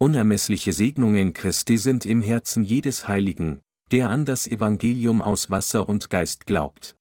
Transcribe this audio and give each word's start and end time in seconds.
Unermessliche 0.00 0.72
Segnungen 0.72 1.34
Christi 1.34 1.78
sind 1.78 2.04
im 2.04 2.20
Herzen 2.20 2.64
jedes 2.64 3.06
Heiligen, 3.06 3.60
der 3.92 4.10
an 4.10 4.24
das 4.24 4.48
Evangelium 4.48 5.22
aus 5.22 5.50
Wasser 5.50 5.88
und 5.88 6.10
Geist 6.10 6.46
glaubt. 6.46 6.96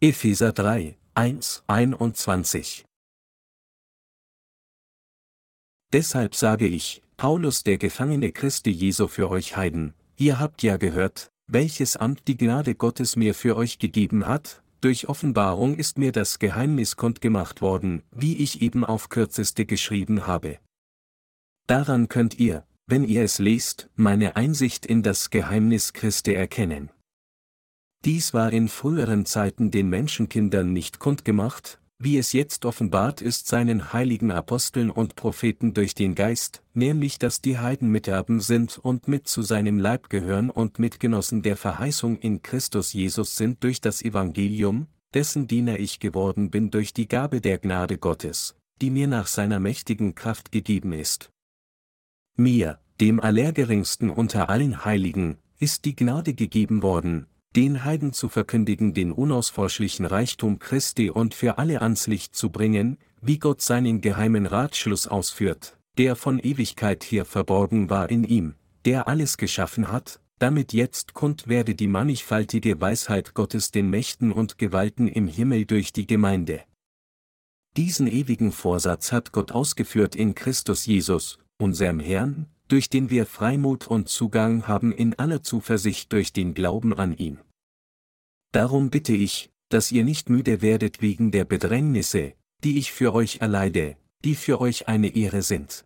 Epheser 0.00 0.52
3, 0.52 0.98
1, 1.14 1.64
21 1.66 2.84
Deshalb 5.92 6.34
sage 6.34 6.66
ich, 6.66 7.02
Paulus 7.16 7.62
der 7.62 7.78
Gefangene 7.78 8.30
Christi 8.30 8.70
Jesu 8.70 9.08
für 9.08 9.30
euch 9.30 9.56
Heiden, 9.56 9.94
ihr 10.16 10.38
habt 10.38 10.62
ja 10.62 10.76
gehört, 10.76 11.30
welches 11.46 11.96
Amt 11.96 12.28
die 12.28 12.36
Gnade 12.36 12.74
Gottes 12.74 13.16
mir 13.16 13.34
für 13.34 13.56
euch 13.56 13.78
gegeben 13.78 14.26
hat, 14.26 14.61
durch 14.82 15.08
Offenbarung 15.08 15.76
ist 15.76 15.96
mir 15.96 16.12
das 16.12 16.38
Geheimnis 16.38 16.96
kundgemacht 16.96 17.62
worden, 17.62 18.02
wie 18.10 18.36
ich 18.36 18.62
eben 18.62 18.84
auf 18.84 19.08
kürzeste 19.08 19.64
geschrieben 19.64 20.26
habe. 20.26 20.58
Daran 21.66 22.08
könnt 22.08 22.38
ihr, 22.38 22.66
wenn 22.86 23.04
ihr 23.04 23.22
es 23.22 23.38
lest, 23.38 23.88
meine 23.94 24.36
Einsicht 24.36 24.84
in 24.84 25.02
das 25.02 25.30
Geheimnis 25.30 25.92
Christi 25.92 26.34
erkennen. 26.34 26.90
Dies 28.04 28.34
war 28.34 28.52
in 28.52 28.68
früheren 28.68 29.24
Zeiten 29.24 29.70
den 29.70 29.88
Menschenkindern 29.88 30.72
nicht 30.72 30.98
kundgemacht, 30.98 31.80
wie 32.04 32.18
es 32.18 32.32
jetzt 32.32 32.64
offenbart 32.64 33.20
ist 33.20 33.46
seinen 33.46 33.92
heiligen 33.92 34.32
Aposteln 34.32 34.90
und 34.90 35.14
Propheten 35.14 35.72
durch 35.72 35.94
den 35.94 36.16
Geist, 36.16 36.62
nämlich 36.74 37.20
dass 37.20 37.40
die 37.40 37.58
Heiden 37.58 37.90
Miterben 37.90 38.40
sind 38.40 38.76
und 38.78 39.06
mit 39.06 39.28
zu 39.28 39.42
seinem 39.42 39.78
Leib 39.78 40.10
gehören 40.10 40.50
und 40.50 40.80
Mitgenossen 40.80 41.42
der 41.42 41.56
Verheißung 41.56 42.18
in 42.18 42.42
Christus 42.42 42.92
Jesus 42.92 43.36
sind 43.36 43.62
durch 43.62 43.80
das 43.80 44.02
Evangelium, 44.02 44.88
dessen 45.14 45.46
Diener 45.46 45.78
ich 45.78 46.00
geworden 46.00 46.50
bin 46.50 46.72
durch 46.72 46.92
die 46.92 47.06
Gabe 47.06 47.40
der 47.40 47.58
Gnade 47.58 47.98
Gottes, 47.98 48.56
die 48.80 48.90
mir 48.90 49.06
nach 49.06 49.28
seiner 49.28 49.60
mächtigen 49.60 50.16
Kraft 50.16 50.50
gegeben 50.50 50.92
ist. 50.92 51.30
Mir, 52.36 52.80
dem 53.00 53.20
Allergeringsten 53.20 54.10
unter 54.10 54.48
allen 54.48 54.84
Heiligen, 54.84 55.38
ist 55.60 55.84
die 55.84 55.94
Gnade 55.94 56.34
gegeben 56.34 56.82
worden, 56.82 57.26
den 57.54 57.84
Heiden 57.84 58.12
zu 58.12 58.28
verkündigen 58.28 58.94
den 58.94 59.12
unausforschlichen 59.12 60.06
Reichtum 60.06 60.58
Christi 60.58 61.10
und 61.10 61.34
für 61.34 61.58
alle 61.58 61.82
ans 61.82 62.06
Licht 62.06 62.34
zu 62.34 62.50
bringen, 62.50 62.98
wie 63.20 63.38
Gott 63.38 63.60
seinen 63.60 64.00
geheimen 64.00 64.46
Ratschluss 64.46 65.06
ausführt, 65.06 65.76
der 65.98 66.16
von 66.16 66.38
Ewigkeit 66.38 67.04
her 67.04 67.24
verborgen 67.24 67.90
war 67.90 68.10
in 68.10 68.24
ihm, 68.24 68.54
der 68.84 69.06
alles 69.06 69.36
geschaffen 69.36 69.92
hat, 69.92 70.20
damit 70.38 70.72
jetzt 70.72 71.14
kund 71.14 71.46
werde 71.46 71.74
die 71.74 71.86
mannigfaltige 71.86 72.80
Weisheit 72.80 73.34
Gottes 73.34 73.70
den 73.70 73.90
Mächten 73.90 74.32
und 74.32 74.58
Gewalten 74.58 75.06
im 75.06 75.28
Himmel 75.28 75.66
durch 75.66 75.92
die 75.92 76.06
Gemeinde. 76.06 76.62
Diesen 77.76 78.06
ewigen 78.06 78.50
Vorsatz 78.50 79.12
hat 79.12 79.32
Gott 79.32 79.52
ausgeführt 79.52 80.16
in 80.16 80.34
Christus 80.34 80.84
Jesus, 80.84 81.38
unserem 81.58 82.00
Herrn, 82.00 82.46
durch 82.72 82.88
den 82.88 83.10
wir 83.10 83.26
Freimut 83.26 83.86
und 83.86 84.08
Zugang 84.08 84.66
haben 84.66 84.92
in 84.92 85.18
aller 85.18 85.42
Zuversicht 85.42 86.10
durch 86.10 86.32
den 86.32 86.54
Glauben 86.54 86.94
an 86.94 87.14
ihn. 87.14 87.38
Darum 88.50 88.88
bitte 88.88 89.12
ich, 89.12 89.50
dass 89.68 89.92
ihr 89.92 90.04
nicht 90.04 90.30
müde 90.30 90.62
werdet 90.62 91.02
wegen 91.02 91.32
der 91.32 91.44
Bedrängnisse, 91.44 92.32
die 92.64 92.78
ich 92.78 92.90
für 92.90 93.12
euch 93.12 93.42
erleide, 93.42 93.98
die 94.24 94.34
für 94.34 94.58
euch 94.58 94.88
eine 94.88 95.14
Ehre 95.14 95.42
sind. 95.42 95.84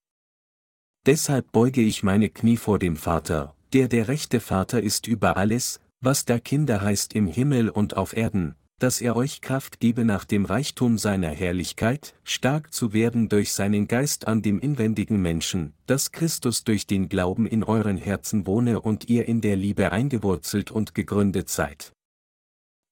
Deshalb 1.06 1.50
beuge 1.50 1.80
ich 1.80 2.04
meine 2.04 2.30
Knie 2.30 2.56
vor 2.56 2.78
dem 2.78 2.94
Vater, 2.94 3.56
der 3.72 3.88
der 3.88 4.06
rechte 4.06 4.38
Vater 4.38 4.80
ist 4.80 5.08
über 5.08 5.36
alles, 5.36 5.80
was 6.00 6.24
da 6.24 6.38
Kinder 6.38 6.82
heißt 6.82 7.16
im 7.16 7.26
Himmel 7.26 7.68
und 7.68 7.96
auf 7.96 8.16
Erden, 8.16 8.54
dass 8.78 9.00
er 9.00 9.16
euch 9.16 9.40
Kraft 9.40 9.80
gebe 9.80 10.04
nach 10.04 10.24
dem 10.24 10.44
Reichtum 10.44 10.98
seiner 10.98 11.30
Herrlichkeit, 11.30 12.14
stark 12.24 12.72
zu 12.74 12.92
werden 12.92 13.28
durch 13.28 13.52
seinen 13.52 13.88
Geist 13.88 14.28
an 14.28 14.42
dem 14.42 14.58
inwendigen 14.58 15.20
Menschen, 15.22 15.72
dass 15.86 16.12
Christus 16.12 16.64
durch 16.64 16.86
den 16.86 17.08
Glauben 17.08 17.46
in 17.46 17.64
euren 17.64 17.96
Herzen 17.96 18.46
wohne 18.46 18.80
und 18.80 19.08
ihr 19.08 19.26
in 19.26 19.40
der 19.40 19.56
Liebe 19.56 19.92
eingewurzelt 19.92 20.70
und 20.70 20.94
gegründet 20.94 21.48
seid. 21.48 21.92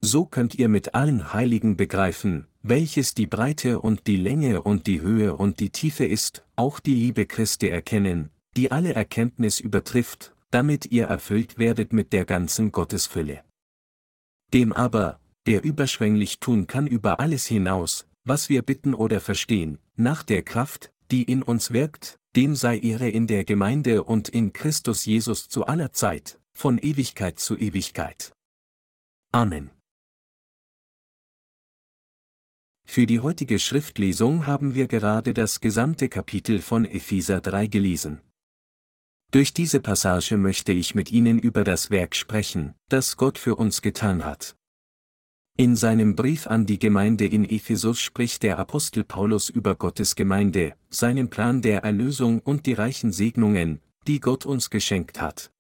So 0.00 0.26
könnt 0.26 0.54
ihr 0.54 0.68
mit 0.68 0.94
allen 0.94 1.32
Heiligen 1.32 1.76
begreifen, 1.76 2.46
welches 2.62 3.14
die 3.14 3.26
Breite 3.26 3.80
und 3.80 4.06
die 4.06 4.16
Länge 4.16 4.62
und 4.62 4.86
die 4.86 5.00
Höhe 5.00 5.34
und 5.34 5.60
die 5.60 5.70
Tiefe 5.70 6.04
ist, 6.04 6.44
auch 6.56 6.78
die 6.80 6.94
Liebe 6.94 7.26
Christi 7.26 7.68
erkennen, 7.68 8.30
die 8.56 8.70
alle 8.70 8.94
Erkenntnis 8.94 9.60
übertrifft, 9.60 10.34
damit 10.50 10.92
ihr 10.92 11.06
erfüllt 11.06 11.58
werdet 11.58 11.92
mit 11.92 12.12
der 12.12 12.24
ganzen 12.24 12.70
Gottesfülle. 12.70 13.44
Dem 14.52 14.72
aber, 14.72 15.18
der 15.46 15.62
überschwänglich 15.62 16.40
tun 16.40 16.66
kann 16.66 16.86
über 16.86 17.20
alles 17.20 17.46
hinaus, 17.46 18.06
was 18.24 18.48
wir 18.48 18.62
bitten 18.62 18.94
oder 18.94 19.20
verstehen, 19.20 19.78
nach 19.96 20.22
der 20.22 20.42
Kraft, 20.42 20.92
die 21.10 21.22
in 21.22 21.42
uns 21.42 21.72
wirkt, 21.72 22.18
dem 22.36 22.56
sei 22.56 22.78
Ehre 22.78 23.08
in 23.08 23.26
der 23.26 23.44
Gemeinde 23.44 24.04
und 24.04 24.28
in 24.28 24.52
Christus 24.52 25.04
Jesus 25.04 25.48
zu 25.48 25.66
aller 25.66 25.92
Zeit, 25.92 26.40
von 26.52 26.78
Ewigkeit 26.78 27.38
zu 27.38 27.56
Ewigkeit. 27.56 28.32
Amen. 29.32 29.70
Für 32.86 33.06
die 33.06 33.20
heutige 33.20 33.58
Schriftlesung 33.58 34.46
haben 34.46 34.74
wir 34.74 34.88
gerade 34.88 35.34
das 35.34 35.60
gesamte 35.60 36.08
Kapitel 36.08 36.60
von 36.60 36.84
Epheser 36.84 37.40
3 37.40 37.66
gelesen. 37.66 38.20
Durch 39.30 39.52
diese 39.52 39.80
Passage 39.80 40.36
möchte 40.36 40.72
ich 40.72 40.94
mit 40.94 41.10
Ihnen 41.10 41.38
über 41.38 41.64
das 41.64 41.90
Werk 41.90 42.14
sprechen, 42.14 42.74
das 42.88 43.16
Gott 43.16 43.38
für 43.38 43.56
uns 43.56 43.82
getan 43.82 44.24
hat. 44.24 44.54
In 45.56 45.76
seinem 45.76 46.16
Brief 46.16 46.48
an 46.48 46.66
die 46.66 46.80
Gemeinde 46.80 47.26
in 47.26 47.48
Ephesus 47.48 48.00
spricht 48.00 48.42
der 48.42 48.58
Apostel 48.58 49.04
Paulus 49.04 49.48
über 49.48 49.76
Gottes 49.76 50.16
Gemeinde, 50.16 50.74
seinen 50.90 51.30
Plan 51.30 51.62
der 51.62 51.84
Erlösung 51.84 52.40
und 52.40 52.66
die 52.66 52.72
reichen 52.72 53.12
Segnungen, 53.12 53.80
die 54.08 54.18
Gott 54.18 54.46
uns 54.46 54.68
geschenkt 54.68 55.20
hat. 55.20 55.52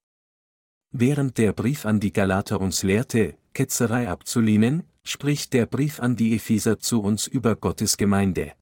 Während 0.90 1.38
der 1.38 1.52
Brief 1.52 1.86
an 1.86 2.00
die 2.00 2.12
Galater 2.12 2.60
uns 2.60 2.82
lehrte, 2.82 3.36
Ketzerei 3.52 4.08
abzulehnen, 4.08 4.82
spricht 5.04 5.52
der 5.52 5.66
Brief 5.66 6.00
an 6.00 6.16
die 6.16 6.34
Epheser 6.34 6.80
zu 6.80 7.00
uns 7.00 7.28
über 7.28 7.54
Gottes 7.54 7.96
Gemeinde. 7.96 8.54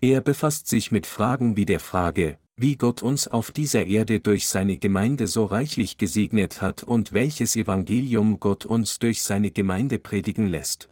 Er 0.00 0.22
befasst 0.22 0.66
sich 0.66 0.90
mit 0.90 1.06
Fragen 1.06 1.58
wie 1.58 1.66
der 1.66 1.80
Frage, 1.80 2.38
wie 2.56 2.76
Gott 2.76 3.02
uns 3.02 3.28
auf 3.28 3.50
dieser 3.50 3.86
Erde 3.86 4.20
durch 4.20 4.46
seine 4.46 4.76
Gemeinde 4.76 5.26
so 5.26 5.44
reichlich 5.44 5.98
gesegnet 5.98 6.60
hat 6.60 6.82
und 6.82 7.12
welches 7.12 7.56
Evangelium 7.56 8.40
Gott 8.40 8.66
uns 8.66 8.98
durch 8.98 9.22
seine 9.22 9.50
Gemeinde 9.50 9.98
predigen 9.98 10.46
lässt. 10.46 10.88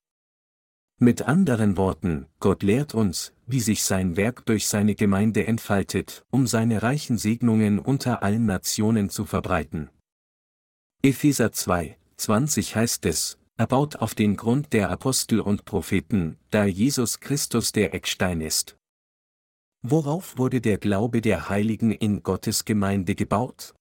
Mit 0.98 1.22
anderen 1.22 1.76
Worten, 1.76 2.26
Gott 2.40 2.62
lehrt 2.62 2.94
uns, 2.94 3.32
wie 3.46 3.60
sich 3.60 3.82
sein 3.82 4.16
Werk 4.16 4.44
durch 4.46 4.66
seine 4.66 4.94
Gemeinde 4.94 5.46
entfaltet, 5.46 6.24
um 6.30 6.46
seine 6.46 6.82
reichen 6.82 7.16
Segnungen 7.16 7.78
unter 7.78 8.22
allen 8.22 8.46
Nationen 8.46 9.08
zu 9.08 9.24
verbreiten. 9.24 9.88
Epheser 11.02 11.52
2, 11.52 11.96
20 12.18 12.76
heißt 12.76 13.06
es, 13.06 13.38
er 13.56 13.66
baut 13.66 13.96
auf 13.96 14.14
den 14.14 14.36
Grund 14.36 14.72
der 14.72 14.90
Apostel 14.90 15.40
und 15.40 15.64
Propheten, 15.64 16.38
da 16.50 16.64
Jesus 16.64 17.20
Christus 17.20 17.72
der 17.72 17.94
Eckstein 17.94 18.40
ist. 18.40 18.76
Worauf 19.82 20.36
wurde 20.36 20.60
der 20.60 20.76
Glaube 20.76 21.22
der 21.22 21.48
Heiligen 21.48 21.90
in 21.90 22.22
Gottes 22.22 22.66
Gemeinde 22.66 23.14
gebaut? 23.14 23.74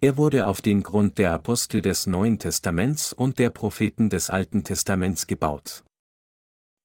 Er 0.00 0.16
wurde 0.16 0.46
auf 0.46 0.62
den 0.62 0.84
Grund 0.84 1.18
der 1.18 1.32
Apostel 1.32 1.82
des 1.82 2.06
Neuen 2.06 2.38
Testaments 2.38 3.12
und 3.12 3.40
der 3.40 3.50
Propheten 3.50 4.10
des 4.10 4.30
Alten 4.30 4.62
Testaments 4.62 5.26
gebaut. 5.26 5.82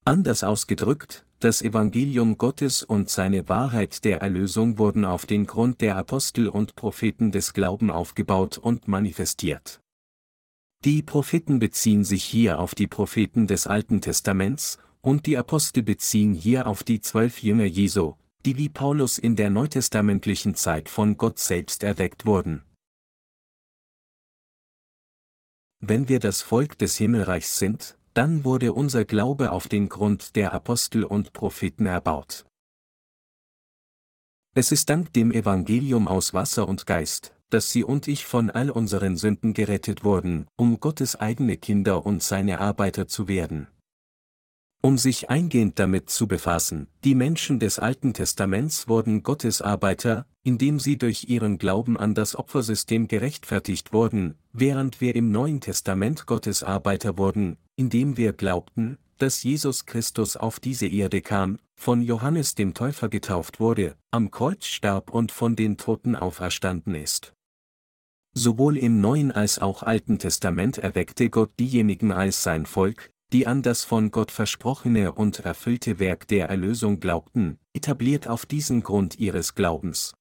Anders 0.04 0.44
ausgedrückt, 0.44 1.26
das 1.40 1.62
Evangelium 1.62 2.40
Gottes 2.40 2.82
und 2.82 3.10
seine 3.10 3.50
Wahrheit 3.50 4.04
der 4.04 4.22
Erlösung 4.22 4.80
wurden 4.80 5.06
auf 5.06 5.28
den 5.28 5.46
Grund 5.46 5.82
der 5.82 5.96
Apostel 5.96 6.48
und 6.48 6.76
Propheten 6.76 7.32
des 7.32 7.54
Glauben 7.54 7.92
aufgebaut 7.92 8.58
und 8.58 8.88
manifestiert. 8.88 9.80
Die 10.84 11.04
Propheten 11.04 11.60
beziehen 11.60 12.04
sich 12.04 12.24
hier 12.24 12.60
auf 12.60 12.74
die 12.74 12.88
Propheten 12.88 13.46
des 13.46 13.68
Alten 13.68 14.02
Testaments, 14.02 14.80
und 15.02 15.26
die 15.26 15.38
Apostel 15.38 15.84
beziehen 15.84 16.34
hier 16.34 16.68
auf 16.68 16.84
die 16.84 17.02
zwölf 17.02 17.42
Jünger 17.42 17.66
Jesu, 17.66 18.16
die 18.46 18.58
wie 18.58 18.70
Paulus 18.70 19.18
in 19.18 19.36
der 19.36 19.50
neutestamentlichen 19.50 20.56
Zeit 20.56 20.90
von 20.90 21.18
Gott 21.18 21.40
selbst 21.40 21.84
erweckt 21.84 22.26
wurden. 22.26 22.64
Wenn 25.80 26.10
wir 26.10 26.20
das 26.20 26.42
Volk 26.42 26.78
des 26.78 26.98
Himmelreichs 26.98 27.60
sind, 27.60 27.98
dann 28.14 28.44
wurde 28.44 28.74
unser 28.74 29.06
Glaube 29.06 29.52
auf 29.52 29.68
den 29.68 29.90
Grund 29.90 30.36
der 30.36 30.54
Apostel 30.54 31.04
und 31.04 31.34
Propheten 31.34 31.86
erbaut. 31.86 32.46
Es 34.56 34.72
ist 34.72 34.90
dank 34.90 35.14
dem 35.14 35.32
Evangelium 35.32 36.08
aus 36.08 36.34
Wasser 36.34 36.68
und 36.68 36.88
Geist, 36.88 37.36
dass 37.52 37.70
Sie 37.70 37.84
und 37.84 38.08
ich 38.08 38.26
von 38.26 38.50
all 38.50 38.72
unseren 38.72 39.18
Sünden 39.18 39.54
gerettet 39.54 40.04
wurden, 40.04 40.48
um 40.56 40.80
Gottes 40.80 41.16
eigene 41.16 41.58
Kinder 41.58 42.08
und 42.08 42.24
seine 42.24 42.60
Arbeiter 42.60 43.08
zu 43.08 43.28
werden. 43.28 43.68
Um 44.82 44.98
sich 44.98 45.30
eingehend 45.30 45.80
damit 45.80 46.10
zu 46.10 46.28
befassen, 46.28 46.88
die 47.04 47.16
Menschen 47.16 47.60
des 47.60 47.80
Alten 47.80 48.14
Testaments 48.14 48.88
wurden 48.88 49.24
Gottes 49.24 49.62
Arbeiter, 49.62 50.28
indem 50.44 50.80
sie 50.80 50.98
durch 50.98 51.30
ihren 51.30 51.58
Glauben 51.58 51.98
an 51.98 52.14
das 52.14 52.36
Opfersystem 52.36 53.08
gerechtfertigt 53.08 53.92
wurden, 53.92 54.36
während 54.54 55.02
wir 55.02 55.16
im 55.16 55.32
Neuen 55.32 55.62
Testament 55.62 56.26
Gottes 56.28 56.64
Arbeiter 56.64 57.18
wurden, 57.18 57.58
indem 57.76 58.18
wir 58.18 58.34
glaubten, 58.34 58.98
dass 59.18 59.42
Jesus 59.44 59.86
Christus 59.86 60.38
auf 60.38 60.60
diese 60.60 60.88
Erde 60.88 61.22
kam, 61.22 61.58
von 61.76 62.02
Johannes 62.02 62.56
dem 62.56 62.74
Täufer 62.74 63.10
getauft 63.10 63.60
wurde, 63.60 63.96
am 64.12 64.32
Kreuz 64.32 64.66
starb 64.66 65.10
und 65.12 65.32
von 65.32 65.56
den 65.56 65.78
Toten 65.78 66.16
auferstanden 66.16 66.96
ist. 66.96 67.34
Sowohl 68.34 68.78
im 68.78 69.02
Neuen 69.02 69.32
als 69.32 69.58
auch 69.58 69.82
Alten 69.82 70.20
Testament 70.20 70.78
erweckte 70.78 71.32
Gott 71.32 71.52
diejenigen 71.60 72.12
als 72.12 72.44
sein 72.44 72.68
Volk, 72.68 73.12
die 73.34 73.46
an 73.46 73.62
das 73.62 73.84
von 73.84 74.12
Gott 74.12 74.32
versprochene 74.32 75.12
und 75.12 75.40
erfüllte 75.40 76.00
Werk 76.00 76.28
der 76.28 76.50
Erlösung 76.50 77.00
glaubten, 77.00 77.60
etabliert 77.74 78.28
auf 78.28 78.46
diesen 78.46 78.84
Grund 78.84 79.20
ihres 79.20 79.56
Glaubens. 79.56 80.14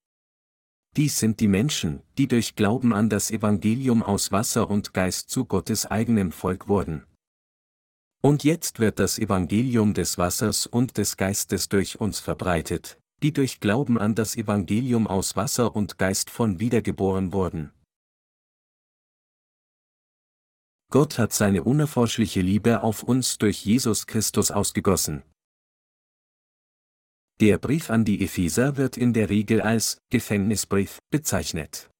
Dies 0.96 1.18
sind 1.18 1.40
die 1.40 1.48
Menschen, 1.48 2.02
die 2.16 2.26
durch 2.26 2.56
Glauben 2.56 2.92
an 2.92 3.10
das 3.10 3.30
Evangelium 3.30 4.02
aus 4.02 4.32
Wasser 4.32 4.70
und 4.70 4.94
Geist 4.94 5.28
zu 5.28 5.44
Gottes 5.44 5.86
eigenem 5.86 6.32
Volk 6.32 6.68
wurden. 6.68 7.04
Und 8.22 8.44
jetzt 8.44 8.80
wird 8.80 8.98
das 8.98 9.18
Evangelium 9.18 9.94
des 9.94 10.18
Wassers 10.18 10.66
und 10.66 10.96
des 10.96 11.16
Geistes 11.16 11.68
durch 11.68 12.00
uns 12.00 12.18
verbreitet, 12.18 12.98
die 13.22 13.32
durch 13.32 13.60
Glauben 13.60 13.98
an 13.98 14.14
das 14.14 14.36
Evangelium 14.36 15.06
aus 15.06 15.36
Wasser 15.36 15.76
und 15.76 15.98
Geist 15.98 16.30
von 16.30 16.60
wiedergeboren 16.60 17.32
wurden. 17.32 17.72
Gott 20.90 21.18
hat 21.18 21.32
seine 21.32 21.64
unerforschliche 21.64 22.40
Liebe 22.40 22.82
auf 22.82 23.02
uns 23.02 23.38
durch 23.38 23.64
Jesus 23.64 24.06
Christus 24.06 24.50
ausgegossen. 24.50 25.22
Der 27.40 27.58
Brief 27.58 27.90
an 27.90 28.04
die 28.04 28.24
Epheser 28.24 28.76
wird 28.76 28.96
in 28.96 29.12
der 29.12 29.28
Regel 29.28 29.60
als 29.60 29.98
Gefängnisbrief 30.10 30.98
bezeichnet. 31.10 31.90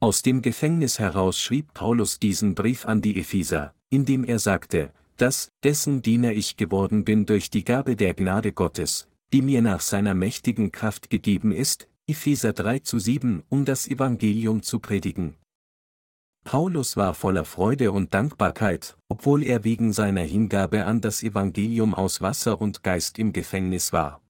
Aus 0.00 0.22
dem 0.22 0.42
Gefängnis 0.42 0.98
heraus 0.98 1.40
schrieb 1.40 1.72
Paulus 1.72 2.18
diesen 2.18 2.54
Brief 2.54 2.84
an 2.84 3.00
die 3.00 3.18
Epheser, 3.18 3.74
indem 3.88 4.24
er 4.24 4.38
sagte, 4.38 4.92
dass, 5.16 5.48
dessen 5.62 6.02
Diener 6.02 6.32
ich 6.32 6.56
geworden 6.56 7.04
bin 7.04 7.24
durch 7.24 7.48
die 7.48 7.64
Gabe 7.64 7.96
der 7.96 8.12
Gnade 8.12 8.52
Gottes, 8.52 9.08
die 9.32 9.40
mir 9.40 9.62
nach 9.62 9.80
seiner 9.80 10.14
mächtigen 10.14 10.72
Kraft 10.72 11.08
gegeben 11.08 11.52
ist, 11.52 11.88
Epheser 12.06 12.52
3 12.52 12.80
zu 12.80 12.98
7, 12.98 13.44
um 13.48 13.64
das 13.64 13.86
Evangelium 13.86 14.62
zu 14.62 14.78
predigen, 14.78 15.36
Paulus 16.44 16.96
war 16.98 17.14
voller 17.14 17.46
Freude 17.46 17.90
und 17.90 18.12
Dankbarkeit, 18.12 18.96
obwohl 19.08 19.42
er 19.42 19.64
wegen 19.64 19.94
seiner 19.94 20.20
Hingabe 20.20 20.84
an 20.84 21.00
das 21.00 21.22
Evangelium 21.22 21.94
aus 21.94 22.20
Wasser 22.20 22.60
und 22.60 22.82
Geist 22.82 23.18
im 23.18 23.32
Gefängnis 23.32 23.92
war. 23.94 24.20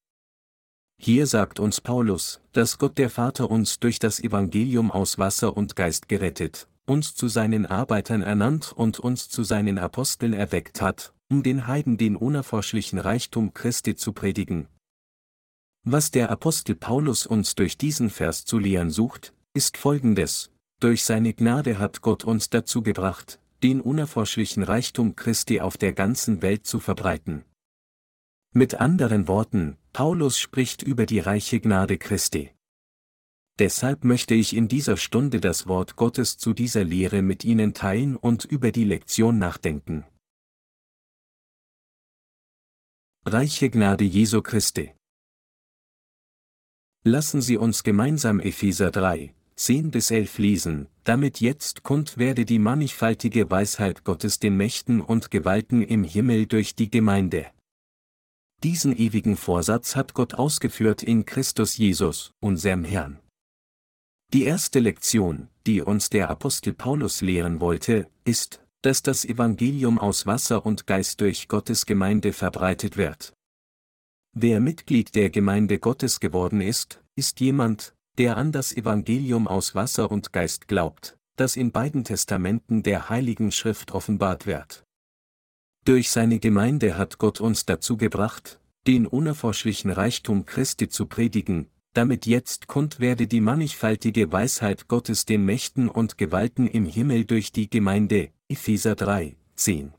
Hier 0.96 1.26
sagt 1.26 1.58
uns 1.58 1.80
Paulus, 1.80 2.40
dass 2.52 2.78
Gott 2.78 2.98
der 2.98 3.10
Vater 3.10 3.50
uns 3.50 3.80
durch 3.80 3.98
das 3.98 4.20
Evangelium 4.20 4.92
aus 4.92 5.18
Wasser 5.18 5.56
und 5.56 5.74
Geist 5.74 6.08
gerettet, 6.08 6.68
uns 6.86 7.16
zu 7.16 7.26
seinen 7.26 7.66
Arbeitern 7.66 8.22
ernannt 8.22 8.72
und 8.72 9.00
uns 9.00 9.28
zu 9.28 9.42
seinen 9.42 9.78
Aposteln 9.78 10.32
erweckt 10.32 10.80
hat, 10.80 11.12
um 11.28 11.42
den 11.42 11.66
Heiden 11.66 11.98
den 11.98 12.14
unerforschlichen 12.14 13.00
Reichtum 13.00 13.52
Christi 13.54 13.96
zu 13.96 14.12
predigen. 14.12 14.68
Was 15.82 16.12
der 16.12 16.30
Apostel 16.30 16.76
Paulus 16.76 17.26
uns 17.26 17.56
durch 17.56 17.76
diesen 17.76 18.08
Vers 18.08 18.44
zu 18.44 18.58
lehren 18.58 18.90
sucht, 18.90 19.34
ist 19.52 19.76
folgendes, 19.76 20.50
durch 20.80 21.04
seine 21.04 21.34
Gnade 21.34 21.78
hat 21.78 22.02
Gott 22.02 22.24
uns 22.24 22.50
dazu 22.50 22.82
gebracht, 22.82 23.40
den 23.62 23.80
unerforschlichen 23.80 24.62
Reichtum 24.62 25.16
Christi 25.16 25.60
auf 25.60 25.76
der 25.76 25.92
ganzen 25.92 26.42
Welt 26.42 26.66
zu 26.66 26.80
verbreiten. 26.80 27.44
Mit 28.52 28.74
anderen 28.76 29.26
Worten, 29.26 29.78
Paulus 29.92 30.38
spricht 30.38 30.82
über 30.82 31.06
die 31.06 31.18
reiche 31.18 31.60
Gnade 31.60 31.98
Christi. 31.98 32.52
Deshalb 33.58 34.04
möchte 34.04 34.34
ich 34.34 34.54
in 34.54 34.68
dieser 34.68 34.96
Stunde 34.96 35.40
das 35.40 35.66
Wort 35.68 35.96
Gottes 35.96 36.38
zu 36.38 36.52
dieser 36.52 36.82
Lehre 36.82 37.22
mit 37.22 37.44
Ihnen 37.44 37.72
teilen 37.72 38.16
und 38.16 38.44
über 38.44 38.72
die 38.72 38.84
Lektion 38.84 39.38
nachdenken. 39.38 40.04
Reiche 43.24 43.70
Gnade 43.70 44.04
Jesu 44.04 44.42
Christi. 44.42 44.92
Lassen 47.04 47.40
Sie 47.40 47.56
uns 47.56 47.84
gemeinsam 47.84 48.40
Epheser 48.40 48.90
3, 48.90 49.34
10 49.56 49.90
bis 49.90 50.10
11 50.10 50.38
lesen, 50.38 50.88
damit 51.04 51.40
jetzt 51.40 51.82
kund 51.84 52.18
werde 52.18 52.44
die 52.44 52.58
mannigfaltige 52.58 53.50
Weisheit 53.50 54.04
Gottes 54.04 54.40
den 54.40 54.56
Mächten 54.56 55.00
und 55.00 55.30
Gewalten 55.30 55.82
im 55.82 56.02
Himmel 56.02 56.46
durch 56.46 56.74
die 56.74 56.90
Gemeinde. 56.90 57.46
Diesen 58.64 58.96
ewigen 58.96 59.36
Vorsatz 59.36 59.94
hat 59.94 60.14
Gott 60.14 60.34
ausgeführt 60.34 61.02
in 61.02 61.24
Christus 61.24 61.76
Jesus, 61.76 62.32
unserem 62.40 62.84
Herrn. 62.84 63.20
Die 64.32 64.44
erste 64.44 64.80
Lektion, 64.80 65.48
die 65.66 65.82
uns 65.82 66.10
der 66.10 66.30
Apostel 66.30 66.72
Paulus 66.72 67.20
lehren 67.20 67.60
wollte, 67.60 68.08
ist, 68.24 68.60
dass 68.82 69.02
das 69.02 69.24
Evangelium 69.24 69.98
aus 69.98 70.26
Wasser 70.26 70.66
und 70.66 70.86
Geist 70.86 71.20
durch 71.20 71.46
Gottes 71.48 71.86
Gemeinde 71.86 72.32
verbreitet 72.32 72.96
wird. 72.96 73.34
Wer 74.32 74.60
Mitglied 74.60 75.14
der 75.14 75.30
Gemeinde 75.30 75.78
Gottes 75.78 76.18
geworden 76.18 76.60
ist, 76.60 77.00
ist 77.14 77.38
jemand, 77.40 77.94
der 78.18 78.36
an 78.36 78.52
das 78.52 78.72
Evangelium 78.76 79.48
aus 79.48 79.74
Wasser 79.74 80.10
und 80.10 80.32
Geist 80.32 80.68
glaubt, 80.68 81.18
das 81.36 81.56
in 81.56 81.72
beiden 81.72 82.04
Testamenten 82.04 82.82
der 82.82 83.08
Heiligen 83.08 83.50
Schrift 83.50 83.92
offenbart 83.92 84.46
wird. 84.46 84.84
Durch 85.84 86.10
seine 86.10 86.38
Gemeinde 86.38 86.96
hat 86.96 87.18
Gott 87.18 87.40
uns 87.40 87.66
dazu 87.66 87.96
gebracht, 87.96 88.60
den 88.86 89.06
unerforschlichen 89.06 89.90
Reichtum 89.90 90.46
Christi 90.46 90.88
zu 90.88 91.06
predigen, 91.06 91.68
damit 91.92 92.26
jetzt 92.26 92.66
kund 92.66 93.00
werde 93.00 93.26
die 93.26 93.40
mannigfaltige 93.40 94.32
Weisheit 94.32 94.88
Gottes 94.88 95.26
den 95.26 95.44
Mächten 95.44 95.88
und 95.88 96.18
Gewalten 96.18 96.66
im 96.66 96.86
Himmel 96.86 97.24
durch 97.24 97.52
die 97.52 97.68
Gemeinde, 97.68 98.30
Epheser 98.48 98.94
3, 98.94 99.36
10. 99.56 99.92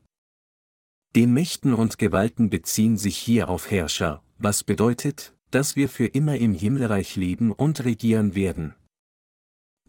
Den 1.14 1.32
Mächten 1.32 1.72
und 1.72 1.98
Gewalten 1.98 2.50
beziehen 2.50 2.98
sich 2.98 3.16
hier 3.16 3.48
auf 3.48 3.70
Herrscher, 3.70 4.22
was 4.38 4.64
bedeutet, 4.64 5.34
dass 5.50 5.76
wir 5.76 5.88
für 5.88 6.06
immer 6.06 6.36
im 6.36 6.54
Himmelreich 6.54 7.16
leben 7.16 7.52
und 7.52 7.84
regieren 7.84 8.34
werden. 8.34 8.74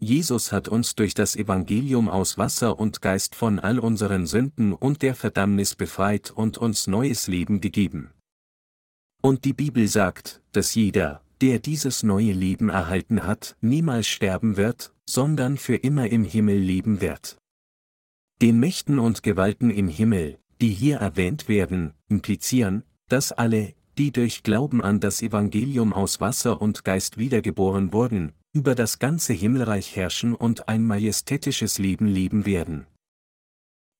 Jesus 0.00 0.52
hat 0.52 0.68
uns 0.68 0.94
durch 0.94 1.12
das 1.14 1.34
Evangelium 1.34 2.08
aus 2.08 2.38
Wasser 2.38 2.78
und 2.78 3.02
Geist 3.02 3.34
von 3.34 3.58
all 3.58 3.80
unseren 3.80 4.26
Sünden 4.26 4.72
und 4.72 5.02
der 5.02 5.16
Verdammnis 5.16 5.74
befreit 5.74 6.30
und 6.30 6.56
uns 6.56 6.86
neues 6.86 7.26
Leben 7.26 7.60
gegeben. 7.60 8.10
Und 9.20 9.44
die 9.44 9.52
Bibel 9.52 9.88
sagt, 9.88 10.40
dass 10.52 10.76
jeder, 10.76 11.20
der 11.40 11.58
dieses 11.58 12.04
neue 12.04 12.32
Leben 12.32 12.68
erhalten 12.68 13.24
hat, 13.24 13.56
niemals 13.60 14.06
sterben 14.06 14.56
wird, 14.56 14.94
sondern 15.04 15.56
für 15.56 15.74
immer 15.74 16.08
im 16.08 16.22
Himmel 16.22 16.58
leben 16.58 17.00
wird. 17.00 17.38
Den 18.40 18.60
Mächten 18.60 19.00
und 19.00 19.24
Gewalten 19.24 19.70
im 19.70 19.88
Himmel, 19.88 20.38
die 20.60 20.72
hier 20.72 20.98
erwähnt 20.98 21.48
werden, 21.48 21.94
implizieren, 22.08 22.84
dass 23.08 23.32
alle, 23.32 23.74
die 23.98 24.12
durch 24.12 24.44
Glauben 24.44 24.80
an 24.80 25.00
das 25.00 25.22
Evangelium 25.22 25.92
aus 25.92 26.20
Wasser 26.20 26.62
und 26.62 26.84
Geist 26.84 27.18
wiedergeboren 27.18 27.92
wurden, 27.92 28.32
über 28.52 28.76
das 28.76 29.00
ganze 29.00 29.32
Himmelreich 29.32 29.96
herrschen 29.96 30.34
und 30.34 30.68
ein 30.68 30.84
majestätisches 30.84 31.78
Leben 31.78 32.06
leben 32.06 32.46
werden. 32.46 32.86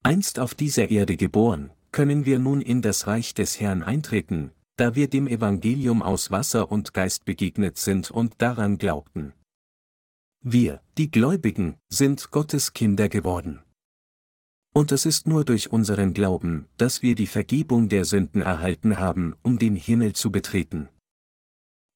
Einst 0.05 0.39
auf 0.39 0.55
dieser 0.55 0.91
Erde 0.91 1.17
geboren, 1.17 1.71
können 1.91 2.25
wir 2.25 2.39
nun 2.39 2.61
in 2.61 2.81
das 2.81 3.09
Reich 3.09 3.35
des 3.35 3.59
Herrn 3.61 3.83
eintreten, 3.83 4.53
da 4.77 4.95
wir 4.95 5.09
dem 5.09 5.27
Evangelium 5.27 6.03
aus 6.03 6.31
Wasser 6.31 6.71
und 6.71 6.95
Geist 6.95 7.25
begegnet 7.25 7.77
sind 7.77 8.11
und 8.11 8.35
daran 8.39 8.79
glaubten. 8.79 9.33
Wir, 10.41 10.81
die 10.97 11.11
Gläubigen, 11.11 11.75
sind 11.89 12.31
Gottes 12.31 12.73
Kinder 12.73 13.09
geworden. 13.09 13.61
Und 14.79 14.93
es 14.93 15.07
ist 15.07 15.27
nur 15.27 15.45
durch 15.45 15.73
unseren 15.73 16.15
Glauben, 16.15 16.69
dass 16.77 17.03
wir 17.03 17.17
die 17.17 17.27
Vergebung 17.27 17.89
der 17.89 18.05
Sünden 18.05 18.43
erhalten 18.43 19.01
haben, 19.01 19.35
um 19.43 19.59
den 19.59 19.75
Himmel 19.75 20.13
zu 20.13 20.31
betreten. 20.31 20.89